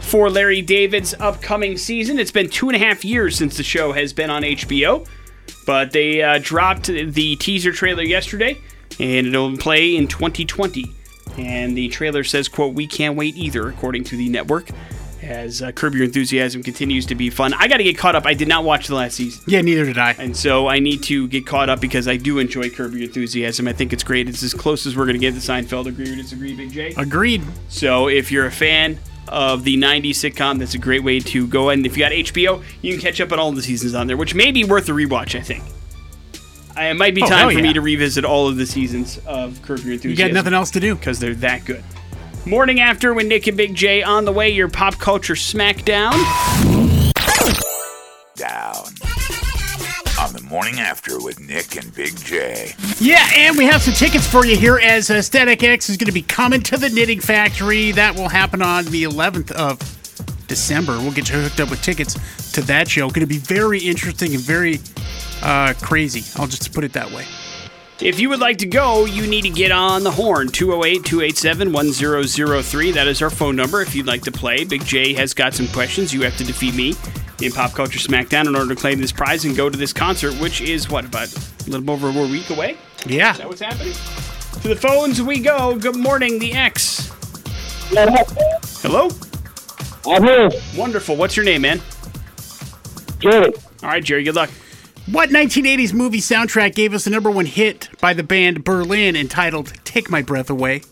[0.00, 2.20] for Larry David's upcoming season.
[2.20, 5.04] It's been two and a half years since the show has been on HBO,
[5.66, 8.56] but they uh, dropped the teaser trailer yesterday,
[9.00, 10.94] and it'll play in 2020.
[11.36, 14.68] And the trailer says, "quote We can't wait either," according to the network.
[15.22, 18.24] As uh, Curb Your Enthusiasm continues to be fun, I got to get caught up.
[18.24, 19.42] I did not watch the last season.
[19.46, 19.60] yeah.
[19.60, 20.12] Neither did I.
[20.12, 23.66] And so I need to get caught up because I do enjoy Curb Your Enthusiasm.
[23.66, 24.28] I think it's great.
[24.28, 25.86] It's as close as we're going to get to Seinfeld.
[25.86, 26.94] Agree or disagree, Big J?
[26.96, 27.42] Agreed.
[27.68, 31.70] So if you're a fan of the 90s sitcom, that's a great way to go.
[31.70, 34.16] And if you got HBO, you can catch up on all the seasons on there,
[34.16, 35.64] which may be worth a rewatch, I think.
[36.76, 37.62] It might be Oh, time for yeah.
[37.62, 40.10] me to revisit all of the seasons of Curb Your Enthusiasm.
[40.10, 40.94] You got nothing else to do.
[40.94, 41.82] Because they're that good.
[42.46, 46.12] Morning after with Nick and Big J on the way, your pop culture smackdown.
[48.34, 48.84] Down.
[50.18, 52.72] on the morning after with Nick and Big J.
[52.98, 56.06] Yeah, and we have some tickets for you here as uh, Static X is going
[56.06, 57.92] to be coming to the Knitting Factory.
[57.92, 59.78] That will happen on the 11th of
[60.46, 60.98] December.
[60.98, 62.14] We'll get you hooked up with tickets
[62.52, 63.08] to that show.
[63.08, 64.80] Going to be very interesting and very
[65.42, 66.24] uh, crazy.
[66.40, 67.26] I'll just put it that way.
[68.00, 71.72] If you would like to go, you need to get on the horn 208 287
[71.72, 72.92] 1003.
[72.92, 74.62] That is our phone number if you'd like to play.
[74.62, 76.14] Big J has got some questions.
[76.14, 76.94] You have to defeat me
[77.42, 80.32] in Pop Culture Smackdown in order to claim this prize and go to this concert,
[80.34, 82.76] which is what, about a little over a week away?
[83.04, 83.32] Yeah.
[83.32, 83.94] Is that what's happening?
[84.62, 85.76] To the phones we go.
[85.76, 87.10] Good morning, the X.
[87.90, 89.08] Hello?
[90.06, 90.50] I'm here.
[90.76, 91.16] Wonderful.
[91.16, 91.82] What's your name, man?
[93.18, 93.52] Jerry.
[93.82, 94.50] All right, Jerry, good luck.
[95.10, 99.72] What 1980s movie soundtrack gave us the number one hit by the band Berlin entitled
[99.84, 100.82] Take My Breath Away?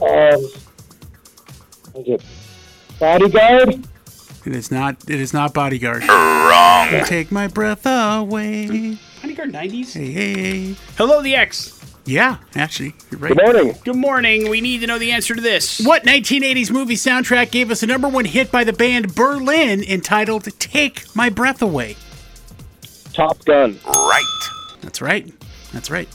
[0.00, 0.40] Um,
[1.94, 2.24] is it
[2.98, 3.86] Bodyguard?
[4.46, 5.10] It is not.
[5.10, 6.04] It is not Bodyguard.
[6.04, 7.04] Wrong.
[7.04, 8.96] Take my breath away.
[9.20, 9.92] Bodyguard 90s?
[9.92, 10.76] Hey, hey.
[10.96, 11.75] Hello, the X.
[12.06, 13.34] Yeah, actually, you're right.
[13.34, 13.74] Good morning.
[13.84, 14.48] Good morning.
[14.48, 15.84] We need to know the answer to this.
[15.84, 20.44] What 1980s movie soundtrack gave us a number one hit by the band Berlin entitled
[20.60, 21.96] Take My Breath Away?
[23.12, 23.78] Top Gun.
[23.84, 24.48] Right.
[24.82, 25.32] That's right.
[25.72, 26.08] That's right.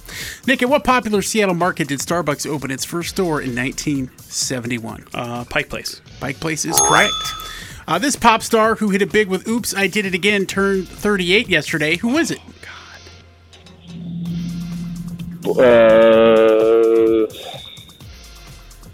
[0.48, 5.08] Nick, at what popular Seattle market did Starbucks open its first store in 1971?
[5.14, 6.02] Uh, Pike Place.
[6.22, 7.14] Pike Place is correct.
[7.88, 10.88] Uh, this pop star who hit it big with Oops, I Did It Again turned
[10.88, 11.98] 38 yesterday.
[11.98, 12.40] Who is it?
[15.44, 17.28] Uh,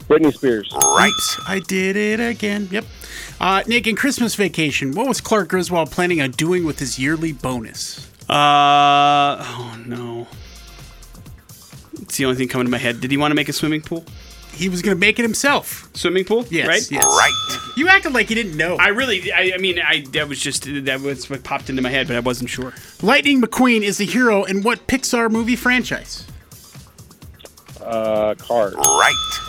[0.07, 0.71] Britney Spears.
[0.73, 1.11] Right.
[1.47, 2.69] I Did It Again.
[2.71, 2.85] Yep.
[3.39, 7.33] Uh, Nick, in Christmas vacation, what was Clark Griswold planning on doing with his yearly
[7.33, 8.09] bonus?
[8.29, 10.27] Uh, oh no.
[12.01, 13.01] It's the only thing coming to my head.
[13.01, 14.05] Did he want to make a swimming pool?
[14.53, 15.89] He was going to make it himself.
[15.93, 16.45] Swimming pool?
[16.49, 16.67] Yes.
[16.67, 16.91] Right?
[16.91, 17.05] Yes.
[17.05, 17.59] Right.
[17.75, 18.75] You acted like you didn't know.
[18.77, 21.89] I really, I, I mean, I that was just that was what popped into my
[21.89, 22.73] head, but I wasn't sure.
[23.01, 26.25] Lightning McQueen is the hero in what Pixar movie franchise?
[27.87, 28.73] Uh, Cars.
[28.75, 29.39] Right.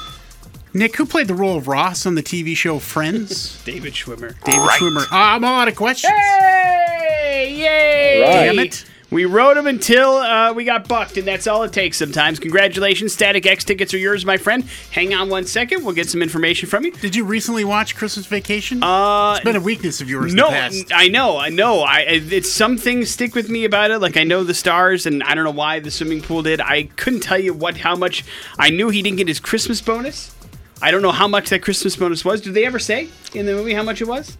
[0.75, 3.61] Nick, who played the role of Ross on the TV show Friends?
[3.65, 4.35] David Schwimmer.
[4.45, 4.79] David Right.
[4.81, 5.03] Schwimmer.
[5.03, 6.13] Uh, I'm all out of questions.
[6.13, 7.55] Hey!
[7.59, 8.21] Yay!
[8.23, 8.55] Right.
[8.55, 8.85] Damn it.
[9.11, 12.39] We rode them until uh, we got bucked, and that's all it takes sometimes.
[12.39, 13.15] Congratulations.
[13.15, 14.65] Static X tickets are yours, my friend.
[14.91, 15.83] Hang on one second.
[15.83, 16.93] We'll get some information from you.
[16.93, 18.83] Did you recently watch Christmas Vacation?
[18.83, 20.93] Uh, it's been a weakness of yours no, in the past.
[20.95, 21.81] I know, I know.
[21.81, 23.99] I it's some things stick with me about it.
[23.99, 26.61] Like I know the stars, and I don't know why the swimming pool did.
[26.61, 28.27] I couldn't tell you what how much.
[28.59, 30.35] I knew he didn't get his Christmas bonus.
[30.83, 32.43] I don't know how much that Christmas bonus was.
[32.43, 34.37] Did they ever say in the movie how much it was?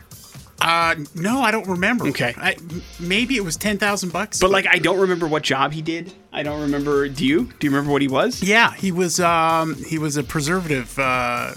[0.61, 2.07] Uh, no, I don't remember.
[2.09, 2.35] Okay.
[2.37, 4.41] I, m- maybe it was ten thousand bucks.
[4.41, 6.13] But like, I don't remember what job he did.
[6.33, 7.09] I don't remember.
[7.09, 7.45] Do you?
[7.59, 8.43] Do you remember what he was?
[8.43, 9.21] yeah, he was.
[9.21, 10.99] Um, he was a preservative.
[10.99, 11.53] Uh,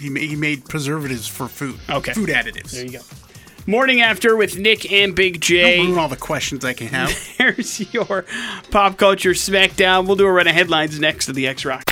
[0.00, 1.78] he ma- he made preservatives for food.
[1.88, 2.12] Okay.
[2.12, 2.72] Food additives.
[2.72, 3.00] There you go.
[3.66, 5.80] Morning after with Nick and Big Don't J.
[5.80, 7.10] ruin all the questions I can have.
[7.38, 8.26] Here's your
[8.70, 10.06] pop culture smackdown.
[10.06, 11.84] We'll do a run of headlines next to the X Rock.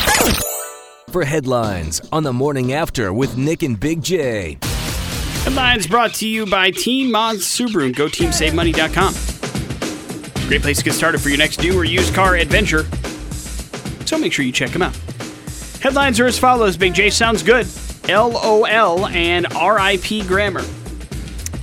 [1.10, 4.58] For headlines on the morning after with Nick and Big J.
[5.44, 10.46] Headlines brought to you by Team Mods Subaru and GoTeamSaveMoney.com.
[10.46, 12.84] Great place to get started for your next new or used car adventure.
[14.06, 14.94] So make sure you check them out.
[15.80, 17.66] Headlines are as follows Big J sounds good.
[18.08, 20.62] LOL and RIP grammar.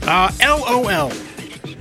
[0.01, 1.11] Uh, LOL.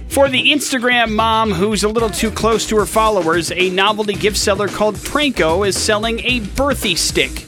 [0.08, 4.36] For the Instagram mom who's a little too close to her followers, a novelty gift
[4.36, 7.47] seller called Pranko is selling a birthday stick.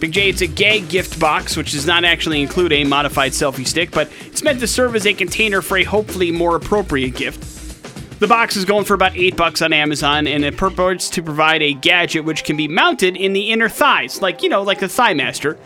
[0.00, 3.66] Big J, it's a gag gift box, which does not actually include a modified selfie
[3.66, 8.18] stick, but it's meant to serve as a container for a hopefully more appropriate gift.
[8.18, 11.60] The box is going for about 8 bucks on Amazon, and it purports to provide
[11.60, 14.88] a gadget which can be mounted in the inner thighs, like, you know, like the
[14.88, 15.58] Thigh Master,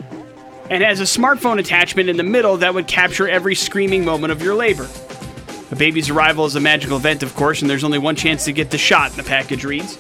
[0.68, 4.42] and has a smartphone attachment in the middle that would capture every screaming moment of
[4.42, 4.88] your labor.
[5.70, 8.52] A baby's arrival is a magical event, of course, and there's only one chance to
[8.52, 9.96] get the shot, the package reads.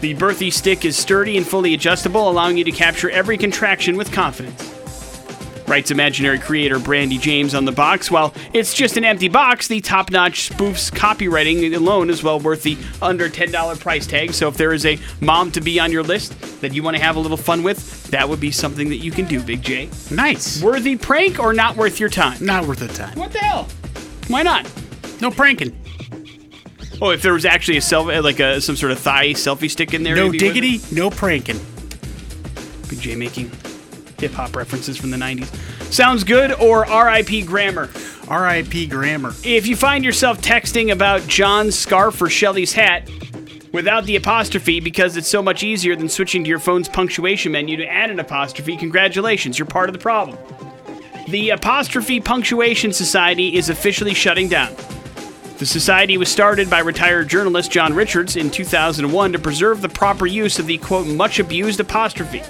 [0.00, 4.12] The birthday stick is sturdy and fully adjustable, allowing you to capture every contraction with
[4.12, 4.72] confidence.
[5.66, 8.08] Writes imaginary creator Brandy James on the box.
[8.10, 12.62] While it's just an empty box, the top notch spoof's copywriting alone is well worth
[12.62, 14.32] the under $10 price tag.
[14.32, 17.02] So if there is a mom to be on your list that you want to
[17.02, 19.88] have a little fun with, that would be something that you can do, Big J.
[20.10, 20.62] Nice.
[20.62, 22.44] Worthy prank or not worth your time?
[22.44, 23.18] Not worth the time.
[23.18, 23.66] What the hell?
[24.28, 24.70] Why not?
[25.20, 25.76] No pranking.
[27.00, 29.92] Oh, if there was actually a self, like a some sort of thigh selfie stick
[29.94, 30.16] in there.
[30.16, 30.60] No it'd be worth it?
[30.60, 30.94] diggity.
[30.94, 31.58] No pranking.
[32.88, 33.50] Big J making
[34.18, 35.54] hip hop references from the 90s.
[35.92, 37.90] Sounds good or RIP grammar?
[38.28, 38.88] R.I.P.
[38.88, 39.34] Grammar.
[39.44, 43.08] If you find yourself texting about John's scarf or Shelly's hat
[43.72, 47.76] without the apostrophe because it's so much easier than switching to your phone's punctuation menu
[47.76, 50.36] to add an apostrophe, congratulations, you're part of the problem.
[51.28, 54.74] The Apostrophe Punctuation Society is officially shutting down.
[55.58, 60.26] The society was started by retired journalist John Richards in 2001 to preserve the proper
[60.26, 62.42] use of the quote much abused apostrophe.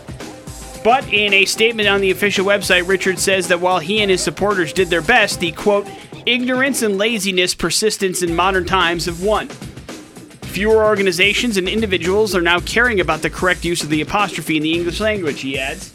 [0.82, 4.24] But in a statement on the official website, Richards says that while he and his
[4.24, 5.86] supporters did their best, the quote
[6.26, 9.48] ignorance and laziness persistence in modern times have won.
[10.42, 14.64] Fewer organizations and individuals are now caring about the correct use of the apostrophe in
[14.64, 15.92] the English language, he adds.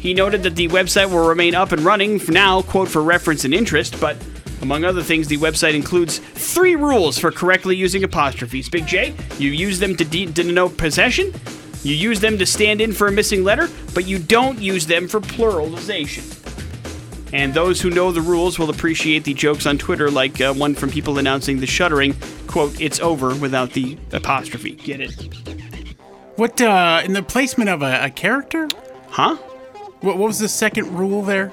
[0.00, 3.44] He noted that the website will remain up and running for now, quote, for reference
[3.44, 4.16] and interest, but
[4.64, 8.70] among other things, the website includes three rules for correctly using apostrophes.
[8.70, 11.32] Big J, you use them to, de- denote possession,
[11.82, 15.06] you use them to stand in for a missing letter, but you don't use them
[15.06, 16.24] for pluralization.
[17.34, 20.74] And those who know the rules will appreciate the jokes on Twitter, like uh, one
[20.74, 24.72] from people announcing the shuttering, quote, it's over without the apostrophe.
[24.72, 25.12] Get it?
[26.36, 28.68] What uh, in the placement of a, a character?
[29.10, 29.36] Huh?
[30.00, 31.52] What, what was the second rule there?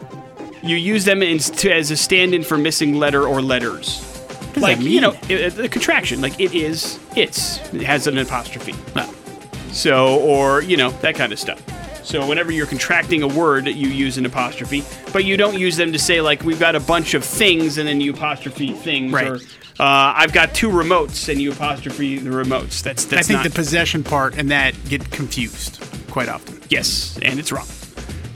[0.63, 4.07] You use them in, to, as a stand in for missing letter or letters.
[4.57, 6.21] Like, you know, the contraction.
[6.21, 7.57] Like, it is, it's.
[7.73, 8.75] It has an apostrophe.
[9.71, 11.63] So, or, you know, that kind of stuff.
[12.03, 15.93] So, whenever you're contracting a word, you use an apostrophe, but you don't use them
[15.93, 19.13] to say, like, we've got a bunch of things and then you apostrophe things.
[19.13, 19.27] Right.
[19.27, 22.83] Or, uh, I've got two remotes and you apostrophe the remotes.
[22.83, 26.61] That's, that's I think not, the possession part and that get confused quite often.
[26.69, 27.67] Yes, and it's wrong.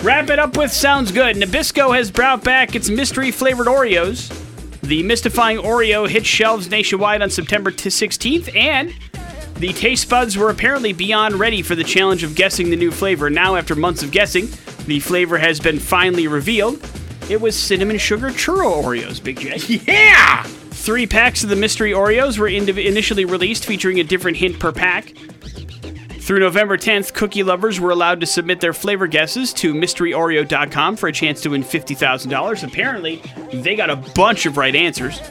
[0.06, 1.36] Wrap it up with sounds good.
[1.36, 4.30] Nabisco has brought back its mystery flavored Oreos.
[4.82, 8.94] The mystifying Oreo hit shelves nationwide on September 16th, and
[9.56, 13.32] the taste buds were apparently beyond ready for the challenge of guessing the new flavor.
[13.32, 14.48] Now, after months of guessing,
[14.86, 16.88] the flavor has been finally revealed.
[17.28, 19.58] It was cinnamon sugar churro Oreos, Big J.
[19.92, 20.44] Yeah!
[20.44, 24.72] Three packs of the mystery Oreos were indiv- initially released, featuring a different hint per
[24.72, 25.14] pack.
[26.26, 31.08] Through November 10th, cookie lovers were allowed to submit their flavor guesses to mysteryoreo.com for
[31.08, 32.64] a chance to win $50,000.
[32.68, 33.22] Apparently,
[33.54, 35.22] they got a bunch of right answers.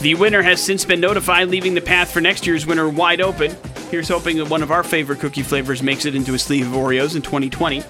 [0.00, 3.56] The winner has since been notified, leaving the path for next year's winner wide open.
[3.90, 6.74] Here's hoping that one of our favorite cookie flavors makes it into a sleeve of
[6.74, 7.82] Oreos in 2020.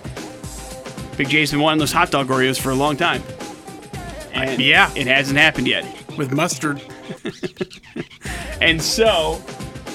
[1.17, 3.25] Big J's been wanting those hot dog Oreos for a long time.
[4.33, 4.89] And yeah.
[4.95, 5.85] It hasn't happened yet.
[6.17, 6.81] With mustard.
[8.61, 9.43] And so,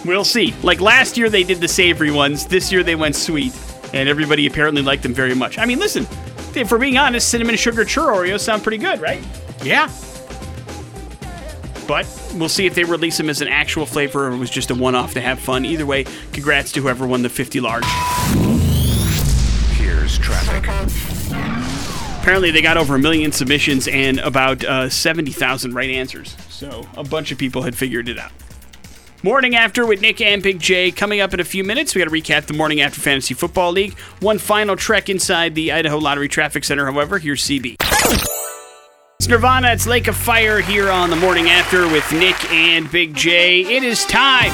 [0.05, 0.53] we'll see.
[0.63, 2.45] Like last year, they did the savory ones.
[2.45, 3.53] This year, they went sweet.
[3.93, 5.57] And everybody apparently liked them very much.
[5.57, 6.07] I mean, listen,
[6.55, 9.23] if we're being honest, cinnamon sugar churro Oreos sound pretty good, right?
[9.63, 9.89] Yeah.
[11.87, 14.71] But we'll see if they release them as an actual flavor or it was just
[14.71, 15.65] a one off to have fun.
[15.65, 17.85] Either way, congrats to whoever won the 50 large.
[19.77, 20.67] Here's traffic.
[22.21, 26.35] Apparently, they got over a million submissions and about uh, 70,000 right answers.
[26.49, 28.31] So, a bunch of people had figured it out.
[29.25, 31.95] Morning After with Nick and Big J coming up in a few minutes.
[31.95, 33.97] We got to recap the Morning After Fantasy Football League.
[34.19, 37.17] One final trek inside the Idaho Lottery Traffic Center, however.
[37.17, 37.77] Here's CB.
[39.17, 43.15] It's Nirvana, it's Lake of Fire here on the Morning After with Nick and Big
[43.15, 43.61] J.
[43.61, 44.51] It is time.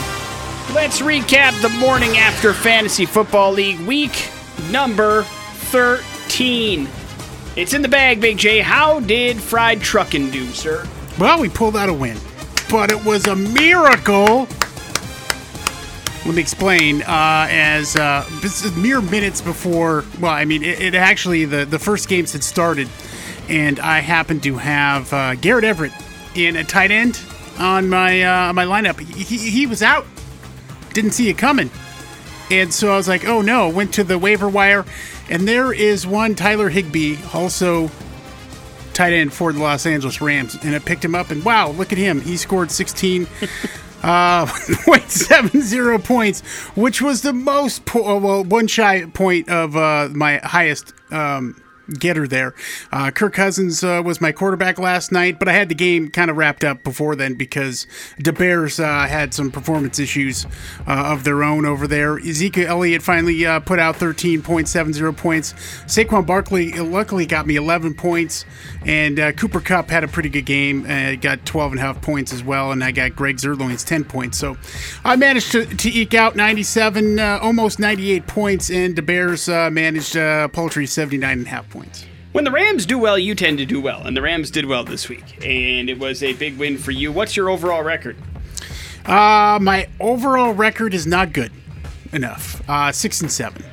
[0.74, 4.30] Let's recap the Morning After Fantasy Football League week
[4.72, 6.88] number 13.
[7.58, 8.62] It's in the bag, Big J.
[8.62, 10.88] How did Fried Truckin' do, sir?
[11.20, 12.16] Well, we pulled out a win,
[12.72, 14.48] but it was a miracle.
[16.26, 17.02] Let me explain.
[17.02, 21.66] Uh, as uh, this is mere minutes before, well, I mean, it, it actually the
[21.66, 22.88] the first games had started,
[23.50, 25.92] and I happened to have uh, Garrett Everett
[26.34, 27.20] in a tight end
[27.60, 29.00] on my uh, my lineup.
[29.00, 30.06] He, he, he was out.
[30.94, 31.70] Didn't see it coming.
[32.50, 34.86] And so I was like, oh no, went to the waiver wire,
[35.30, 37.90] and there is one Tyler Higbee, also
[38.94, 41.92] tight end for the Los Angeles Rams, and I picked him up, and wow, look
[41.92, 42.22] at him.
[42.22, 43.28] He scored 16.
[44.04, 46.42] Uh, 0.70 points,
[46.76, 51.62] which was the most, po- well, one shy point of uh, my highest um,
[52.00, 52.54] getter there.
[52.92, 56.30] Uh, Kirk Cousins uh, was my quarterback last night, but I had the game kind
[56.30, 60.46] of wrapped up before then because the Bears uh, had some performance issues
[60.88, 62.18] uh, of their own over there.
[62.18, 65.54] Ezekiel Elliott finally uh, put out 13.70 points.
[65.86, 68.46] Saquon Barkley uh, luckily got me 11 points,
[68.86, 70.86] and Cooper Kupp had a pretty good game.
[70.86, 74.06] Uh, got 12 and a half points as well, and I got Greg Zuerlein's 10
[74.06, 74.38] points.
[74.38, 74.58] So
[75.04, 80.18] I managed to, to eke out 97, uh, almost 98 points, and the Bears managed
[80.18, 81.81] uh, paltry 79 and a half points.
[82.32, 84.86] When the Rams do well, you tend to do well, and the Rams did well
[84.86, 87.12] this week, and it was a big win for you.
[87.12, 88.16] What's your overall record?
[89.06, 91.52] Uh, my overall record is not good
[92.14, 92.62] enough.
[92.70, 93.66] Uh, six and seven.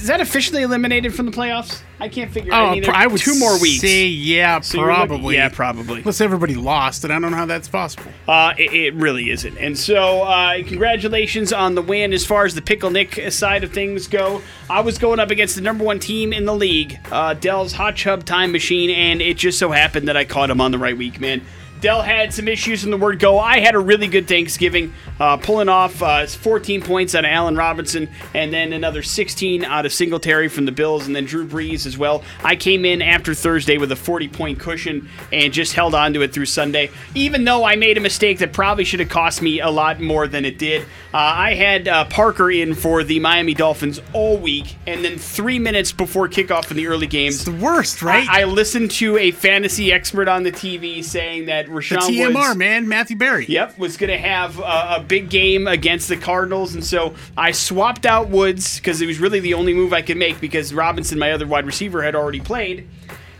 [0.00, 1.82] Is that officially eliminated from the playoffs?
[2.00, 2.52] I can't figure.
[2.54, 3.80] Oh, I mean, pr- I would two more weeks.
[3.80, 5.34] Say yeah, So probably.
[5.34, 5.98] yeah, probably.
[5.98, 8.12] Unless everybody lost, and I don't know how that's possible.
[8.28, 9.56] Uh, it, it really isn't.
[9.58, 13.72] And so, uh, congratulations on the win as far as the Pickle Nick side of
[13.72, 14.40] things go.
[14.70, 17.96] I was going up against the number one team in the league, uh, Dell's Hot
[17.96, 20.96] Chub Time Machine, and it just so happened that I caught him on the right
[20.96, 21.42] week, man.
[21.80, 23.38] Dell had some issues in the word go.
[23.38, 27.56] I had a really good Thanksgiving, uh, pulling off uh, 14 points out of Allen
[27.56, 31.86] Robinson, and then another 16 out of Singletary from the Bills, and then Drew Brees
[31.86, 32.24] as well.
[32.42, 36.22] I came in after Thursday with a 40 point cushion and just held on to
[36.22, 39.60] it through Sunday, even though I made a mistake that probably should have cost me
[39.60, 40.82] a lot more than it did.
[41.14, 45.58] Uh, I had uh, Parker in for the Miami Dolphins all week, and then three
[45.58, 48.28] minutes before kickoff in the early games, It's the worst, right?
[48.28, 52.34] I, I listened to a fantasy expert on the TV saying that the Rashawn TMR,
[52.34, 53.46] Woods, man, Matthew Berry.
[53.46, 57.52] Yep, was going to have a, a big game against the Cardinals, and so I
[57.52, 61.18] swapped out Woods because it was really the only move I could make because Robinson,
[61.18, 62.88] my other wide receiver, had already played.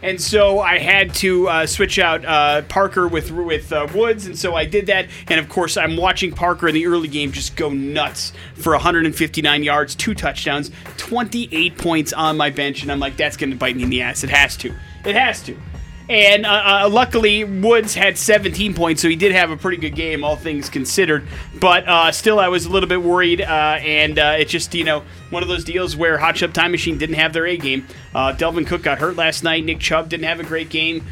[0.00, 4.38] And so I had to uh, switch out uh, Parker with with uh, Woods, and
[4.38, 5.08] so I did that.
[5.26, 9.62] And of course, I'm watching Parker in the early game just go nuts for 159
[9.64, 13.74] yards, two touchdowns, 28 points on my bench, and I'm like, that's going to bite
[13.74, 14.22] me in the ass.
[14.22, 14.72] It has to.
[15.04, 15.56] It has to.
[16.08, 19.94] And uh, uh, luckily, Woods had 17 points, so he did have a pretty good
[19.94, 21.28] game, all things considered.
[21.60, 23.44] But uh, still, I was a little bit worried, uh,
[23.80, 26.96] and uh, it's just, you know, one of those deals where Hot Chub Time Machine
[26.96, 27.86] didn't have their A game.
[28.14, 29.64] Uh, Dalvin Cook got hurt last night.
[29.66, 31.04] Nick Chubb didn't have a great game.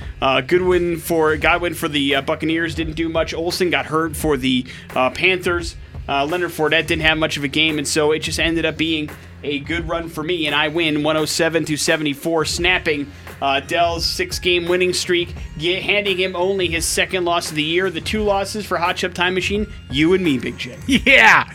[0.47, 3.34] Goodwin for Godwin for the Buccaneers didn't do much.
[3.34, 5.76] Olsen got hurt for the Panthers.
[6.09, 9.11] Leonard Fournette didn't have much of a game, and so it just ended up being
[9.44, 13.12] a good run for me, and I win 107 to 74, snapping
[13.43, 17.91] uh, Dell's six-game winning streak, get, handing him only his second loss of the year.
[17.91, 20.76] The two losses for Hot Chip Time Machine, you and me, Big J.
[20.87, 21.51] Yeah.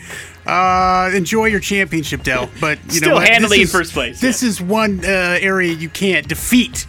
[0.46, 2.50] Uh, enjoy your championship, Dell.
[2.60, 3.28] But you Still know what?
[3.28, 4.48] handily This in first place, This yeah.
[4.48, 6.86] is one uh, area you can't defeat.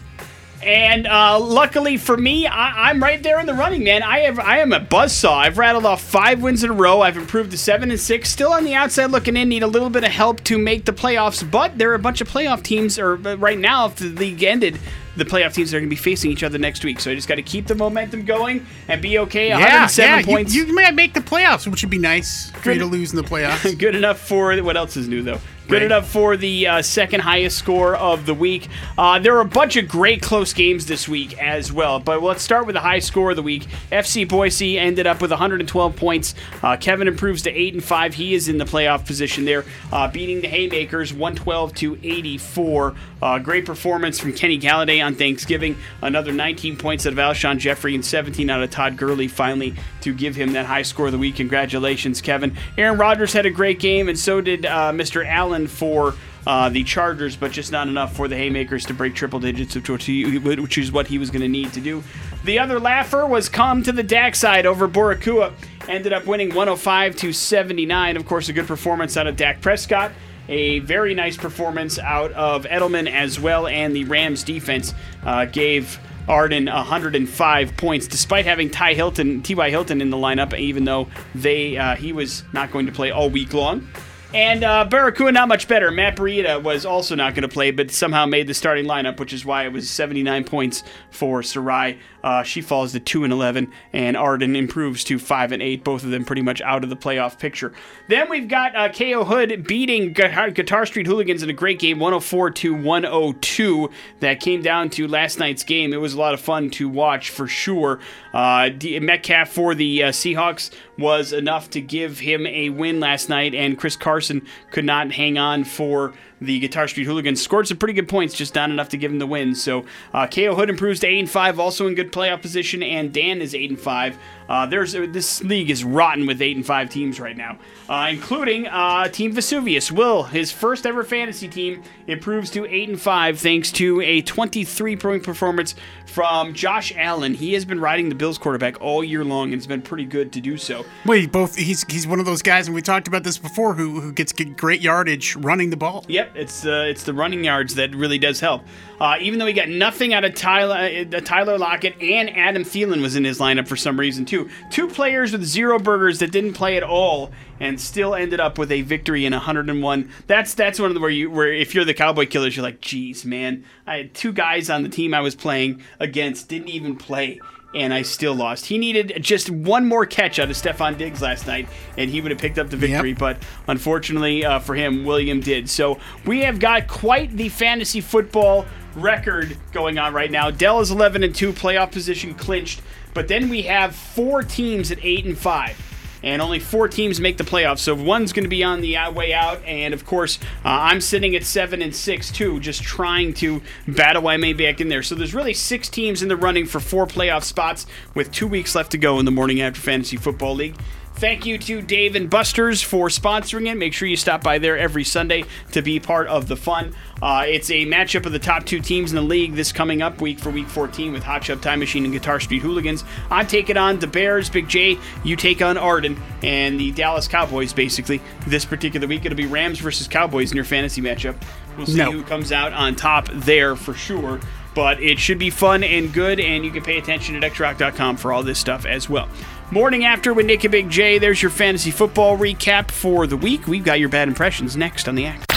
[0.63, 4.01] And uh, luckily for me, I, I'm right there in the running, man.
[4.03, 5.35] I have I am a buzzsaw.
[5.35, 7.01] I've rattled off five wins in a row.
[7.01, 8.29] I've improved to seven and six.
[8.29, 9.49] Still on the outside looking in.
[9.49, 11.49] Need a little bit of help to make the playoffs.
[11.49, 14.43] But there are a bunch of playoff teams, or uh, right now, if the league
[14.43, 14.79] ended,
[15.15, 16.99] the playoff teams are going to be facing each other next week.
[16.99, 19.49] So I just got to keep the momentum going and be okay.
[19.49, 20.19] Yeah, 107 yeah.
[20.19, 20.55] you- points.
[20.55, 23.23] You, might make the playoffs, which would be nice for you to lose in the
[23.29, 23.77] playoffs.
[23.77, 25.39] Good enough for what else is new though.
[25.67, 28.67] Good enough for the uh, second highest score of the week.
[28.97, 32.01] Uh, there are a bunch of great close games this week as well.
[32.01, 33.65] But let's start with the high score of the week.
[33.89, 36.35] FC Boise ended up with 112 points.
[36.61, 38.13] Uh, Kevin improves to eight and five.
[38.13, 42.95] He is in the playoff position there, uh, beating the Haymakers 112 to 84.
[43.21, 45.77] Uh, great performance from Kenny Golladay on Thanksgiving.
[46.01, 50.13] Another 19 points out of Alshon Jeffery and 17 out of Todd Gurley finally to
[50.13, 51.37] give him that high score of the week.
[51.37, 52.57] Congratulations, Kevin.
[52.77, 55.25] Aaron Rodgers had a great game, and so did uh, Mr.
[55.25, 56.15] Allen for.
[56.45, 60.77] Uh, the Chargers, but just not enough for the Haymakers to break triple digits, which
[60.77, 62.03] is what he was going to need to do.
[62.43, 65.53] The other laugher was come to the Dak side over Barracuda.
[65.87, 68.17] Ended up winning 105 to 79.
[68.17, 70.11] Of course, a good performance out of Dak Prescott.
[70.49, 74.93] A very nice performance out of Edelman as well, and the Rams defense
[75.25, 75.97] uh, gave
[76.27, 79.69] Arden 105 points, despite having Ty Hilton, T.Y.
[79.69, 83.29] Hilton in the lineup, even though they uh, he was not going to play all
[83.29, 83.87] week long.
[84.33, 85.91] And uh, Barracuda not much better.
[85.91, 89.31] Matt Breida was also not going to play, but somehow made the starting lineup, which
[89.31, 91.99] is why it was 79 points for Sarai.
[92.23, 95.83] Uh, she falls to 2 and 11, and Arden improves to 5 and 8.
[95.83, 97.73] Both of them pretty much out of the playoff picture.
[98.07, 102.49] Then we've got uh, KO Hood beating Guitar, Street Hooligans in a great game, 104
[102.51, 103.89] to 102.
[104.21, 105.93] That came down to last night's game.
[105.93, 107.99] It was a lot of fun to watch for sure.
[108.33, 113.29] Uh, D- Metcalf for the uh, Seahawks was enough to give him a win last
[113.29, 116.13] night, and Chris Carson could not hang on for
[116.45, 117.41] the Guitar Street Hooligans.
[117.41, 119.55] Scored some pretty good points, just not enough to give him the win.
[119.55, 123.13] So uh, KO Hood improves to eight and five, also in good playoff position, and
[123.13, 124.17] Dan is eight and five.
[124.49, 127.57] Uh, there's this league is rotten with eight and five teams right now,
[127.89, 129.91] uh, including uh, Team Vesuvius.
[129.91, 134.97] Will his first ever fantasy team improves to eight and five thanks to a 23
[134.97, 135.75] point performance
[136.05, 137.33] from Josh Allen.
[137.33, 140.31] He has been riding the Bills quarterback all year long, and it's been pretty good
[140.33, 140.85] to do so.
[141.05, 144.01] Wait, both he's he's one of those guys, and we talked about this before, who
[144.01, 146.05] who gets great yardage running the ball.
[146.07, 148.63] Yep, it's uh, it's the running yards that really does help.
[148.99, 153.01] Uh, even though he got nothing out of Tyler, uh, Tyler Lockett and Adam Thielen
[153.01, 154.49] was in his lineup for some reason too.
[154.71, 158.71] Two players with zero burgers that didn't play at all and still ended up with
[158.71, 160.09] a victory in 101.
[160.27, 162.81] That's that's one of the where you where if you're the Cowboy Killers, you're like,
[162.81, 166.95] geez, man, I had two guys on the team I was playing against didn't even
[166.95, 167.39] play.
[167.73, 168.67] And I still lost.
[168.67, 171.67] He needed just one more catch out of Stefon Diggs last night,
[171.97, 173.09] and he would have picked up the victory.
[173.09, 173.17] Yep.
[173.17, 175.69] But unfortunately uh, for him, William did.
[175.69, 180.51] So we have got quite the fantasy football record going on right now.
[180.51, 182.81] Dell is 11 and 2, playoff position clinched.
[183.13, 185.92] But then we have four teams at 8 and 5.
[186.23, 187.79] And only four teams make the playoffs.
[187.79, 191.01] So one's going to be on the out- way out, and of course, uh, I'm
[191.01, 195.03] sitting at seven and six too, just trying to battle my way back in there.
[195.03, 198.73] So there's really six teams in the running for four playoff spots with two weeks
[198.75, 200.75] left to go in the morning after fantasy football league.
[201.15, 203.75] Thank you to Dave and Buster's for sponsoring it.
[203.77, 206.93] Make sure you stop by there every Sunday to be part of the fun.
[207.21, 210.19] Uh, it's a matchup of the top two teams in the league this coming up
[210.19, 213.05] week for week 14 with Hot Shot Time Machine and Guitar Street Hooligans.
[213.31, 214.97] I'm taking on the Bears, Big J.
[215.23, 218.19] You take on Arden and the Dallas Cowboys, basically.
[218.47, 221.35] This particular week, it'll be Rams versus Cowboys in your fantasy matchup.
[221.77, 222.11] We'll see No.
[222.11, 224.39] who comes out on top there for sure.
[224.75, 228.33] But it should be fun and good, and you can pay attention at xrock.com for
[228.33, 229.29] all this stuff as well.
[229.73, 233.65] Morning after with Nick and Big J, there's your fantasy football recap for the week.
[233.65, 235.51] We've got your bad impressions next on the act.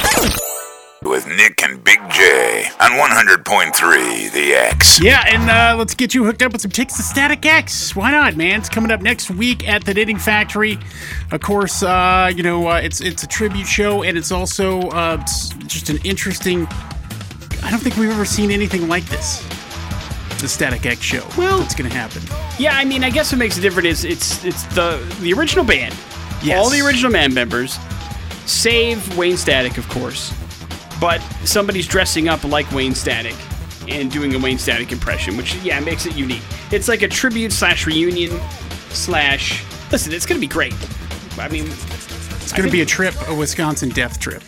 [1.03, 5.03] With Nick and Big J on 100.3 The X.
[5.03, 7.95] Yeah, and uh, let's get you hooked up with some tickets to Static X.
[7.95, 8.61] Why not, man?
[8.61, 10.79] It's coming up next week at the Knitting Factory.
[11.31, 15.19] Of course, uh, you know uh, it's it's a tribute show, and it's also uh,
[15.67, 16.67] just an interesting.
[17.63, 19.47] I don't think we've ever seen anything like this.
[20.39, 21.27] The Static X show.
[21.37, 22.23] Well- it's going to happen.
[22.59, 25.65] Yeah, I mean, I guess what makes it different is it's it's the the original
[25.65, 25.95] band,
[26.43, 26.59] Yes.
[26.59, 27.79] all the original band members,
[28.45, 30.33] save Wayne Static, of course,
[31.01, 33.35] but somebody's dressing up like Wayne Static
[33.89, 36.43] and doing a Wayne Static impression, which yeah makes it unique.
[36.71, 38.39] It's like a tribute slash reunion
[38.91, 39.63] slash.
[39.93, 40.75] Listen, it's gonna be great.
[41.39, 44.43] I mean, It's going to be a trip, a Wisconsin death trip.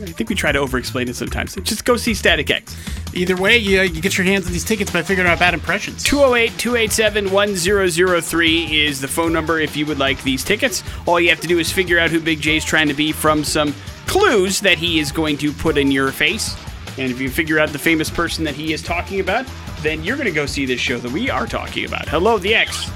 [0.00, 1.54] I think we try to over-explain it sometimes.
[1.56, 2.74] Just go see Static X.
[3.14, 6.02] Either way, you, you get your hands on these tickets by figuring out bad impressions.
[6.02, 10.82] 208 287 1003 is the phone number if you would like these tickets.
[11.06, 13.44] All you have to do is figure out who Big J's trying to be from
[13.44, 13.74] some
[14.06, 16.56] clues that he is going to put in your face.
[16.98, 19.46] And if you figure out the famous person that he is talking about,
[19.80, 22.08] then you're going to go see this show that we are talking about.
[22.08, 22.90] Hello, the X.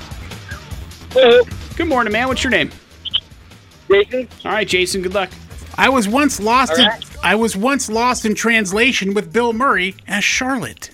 [1.13, 1.43] Hello,
[1.77, 2.29] Good morning, man.
[2.29, 2.71] What's your name?
[3.91, 4.29] Jason.
[4.45, 5.31] All right, Jason, good luck.
[5.77, 7.06] I was once lost All in right.
[7.23, 10.91] I was once lost in translation with Bill Murray as Charlotte.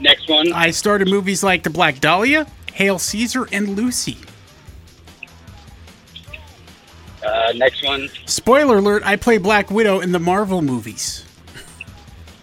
[0.00, 0.52] Next one.
[0.52, 4.18] I started movies like The Black Dahlia, Hail Caesar, and Lucy.
[7.24, 8.10] Uh, next one.
[8.26, 11.23] Spoiler alert, I play Black Widow in the Marvel movies.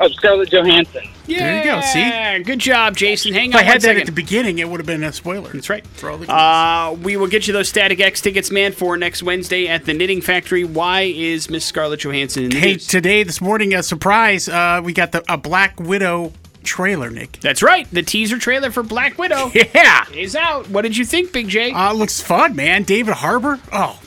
[0.03, 1.03] Oh, Scarlett Johansson.
[1.27, 1.99] There you go, see?
[1.99, 3.33] Yeah, Good job, Jason.
[3.33, 3.99] Hang If on If I had one that second.
[4.01, 5.49] at the beginning, it would have been a spoiler.
[5.51, 5.85] That's right.
[5.87, 9.21] For all the Uh, we will get you those Static X tickets, man, for next
[9.23, 10.63] Wednesday at the Knitting Factory.
[10.63, 12.87] Why is Miss Scarlett Johansson in the Hey, news?
[12.87, 14.49] today, this morning, a surprise.
[14.49, 16.33] Uh, we got the a Black Widow
[16.63, 17.33] trailer, Nick.
[17.41, 17.87] That's right.
[17.91, 20.05] The teaser trailer for Black Widow Yeah.
[20.13, 20.69] is out.
[20.69, 21.71] What did you think, Big J?
[21.71, 22.83] Uh, looks fun, man.
[22.83, 23.59] David Harbour.
[23.71, 23.99] Oh,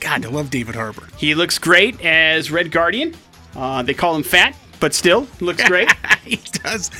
[0.00, 1.08] God, I love David Harbour.
[1.16, 3.14] he looks great as Red Guardian.
[3.56, 5.90] Uh, they call him fat, but still looks great.
[6.24, 6.90] he does.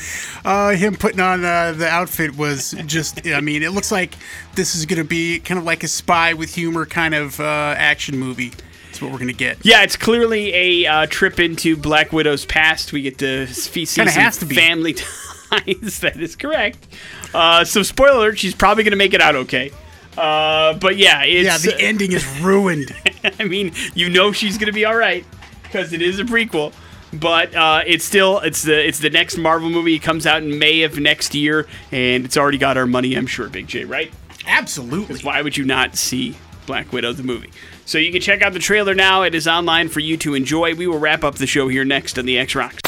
[0.45, 4.15] Uh, him putting on uh, the outfit was just, I mean, it looks like
[4.55, 7.75] this is going to be kind of like a spy with humor kind of uh,
[7.77, 8.53] action movie.
[8.87, 9.65] That's what we're going to get.
[9.65, 12.93] yeah, it's clearly a uh, trip into Black Widow's past.
[12.93, 14.95] We get to see some to family
[15.51, 16.01] ties.
[16.01, 16.87] that is correct.
[17.33, 19.71] Uh, so, spoiler alert, she's probably going to make it out okay.
[20.19, 22.95] Uh, but yeah, it's, Yeah, the ending is ruined.
[23.39, 25.25] I mean, you know she's gonna be all right
[25.63, 26.73] because it is a prequel.
[27.13, 29.95] But uh, it's still it's the it's the next Marvel movie.
[29.95, 33.15] It comes out in May of next year, and it's already got our money.
[33.15, 33.85] I'm sure, Big J.
[33.85, 34.13] Right?
[34.47, 35.21] Absolutely.
[35.21, 36.37] Why would you not see
[36.67, 37.51] Black Widow the movie?
[37.85, 39.23] So you can check out the trailer now.
[39.23, 40.75] It is online for you to enjoy.
[40.75, 42.81] We will wrap up the show here next on the X Rocks.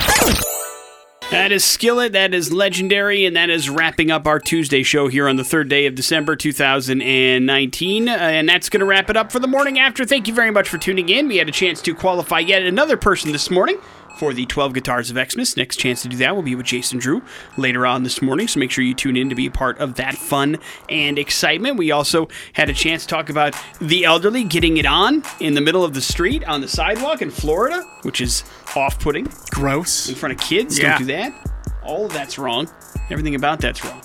[1.32, 5.26] That is Skillet, that is legendary, and that is wrapping up our Tuesday show here
[5.26, 8.08] on the third day of December 2019.
[8.08, 10.04] Uh, and that's going to wrap it up for the morning after.
[10.04, 11.28] Thank you very much for tuning in.
[11.28, 13.78] We had a chance to qualify yet another person this morning
[14.18, 15.56] for the 12 Guitars of Xmas.
[15.56, 17.22] Next chance to do that will be with Jason Drew
[17.56, 19.94] later on this morning, so make sure you tune in to be a part of
[19.94, 20.58] that fun
[20.88, 21.76] and excitement.
[21.76, 25.60] We also had a chance to talk about the elderly getting it on in the
[25.60, 28.44] middle of the street on the sidewalk in Florida, which is
[28.76, 30.08] off putting Gross.
[30.08, 30.78] in front of kids.
[30.78, 30.98] Yeah.
[30.98, 31.48] Don't do that.
[31.82, 32.68] All of that's wrong.
[33.10, 34.02] Everything about that's wrong.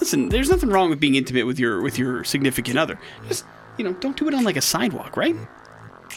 [0.00, 2.98] Listen, there's nothing wrong with being intimate with your with your significant other.
[3.28, 3.44] Just
[3.78, 5.34] you know, don't do it on like a sidewalk, right?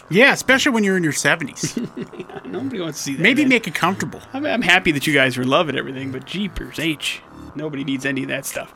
[0.10, 2.45] Yeah, especially when you're in your 70s.
[2.45, 3.22] Nobody wants to see that.
[3.22, 3.49] Maybe man.
[3.49, 4.22] make it comfortable.
[4.34, 7.22] I'm, I'm happy that you guys are loving everything, but jeepers, H.
[7.55, 8.74] Nobody needs any of that stuff.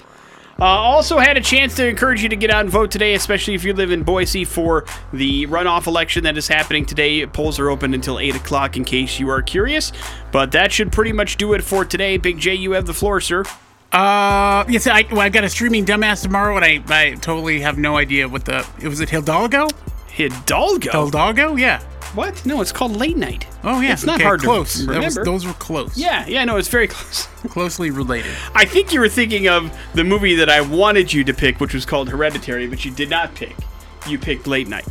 [0.59, 3.55] Uh, also had a chance to encourage you to get out and vote today, especially
[3.55, 7.25] if you live in Boise for the runoff election that is happening today.
[7.25, 9.91] Polls are open until 8 o'clock in case you are curious.
[10.31, 12.17] But that should pretty much do it for today.
[12.17, 13.43] Big J, you have the floor, sir.
[13.91, 17.77] Uh, yes, I, well, I got a streaming dumbass tomorrow, and I, I totally have
[17.77, 18.65] no idea what the.
[18.79, 19.67] It was it Hidalgo?
[20.29, 21.05] Hidalgo.
[21.05, 21.55] Hidalgo?
[21.55, 21.81] Yeah.
[22.13, 22.45] What?
[22.45, 23.47] No, it's called Late Night.
[23.63, 24.79] Oh yeah, It's not okay, hard close.
[24.79, 25.97] to That was- those were close.
[25.97, 27.27] Yeah, yeah, no, it's very close.
[27.49, 28.31] closely related.
[28.53, 31.73] I think you were thinking of the movie that I wanted you to pick, which
[31.73, 33.55] was called Hereditary, but you did not pick.
[34.07, 34.85] You picked Late Night.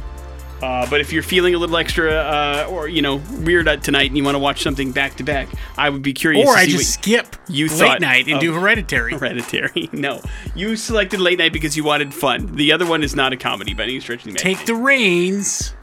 [0.63, 4.17] Uh, but if you're feeling a little extra, uh, or you know, weird tonight, and
[4.17, 6.47] you want to watch something back to back, I would be curious.
[6.47, 9.13] Or to I see just skip you late night and do Hereditary.
[9.19, 9.89] Hereditary.
[10.01, 10.23] No,
[10.55, 12.55] you selected Late Night because you wanted fun.
[12.55, 15.75] The other one is not a comedy by any stretch of the Take the reins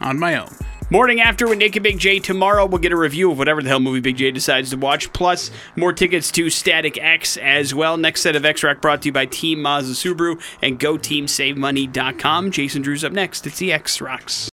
[0.00, 0.54] on my own.
[0.92, 2.18] Morning after with Nick and Big J.
[2.18, 5.12] Tomorrow we'll get a review of whatever the hell movie Big J decides to watch,
[5.12, 7.96] plus more tickets to Static X as well.
[7.96, 12.50] Next set of X Rock brought to you by Team Mazda Subaru and GoTeamSaveMoney.com.
[12.50, 13.46] Jason Drew's up next.
[13.46, 14.48] It's the X Rocks.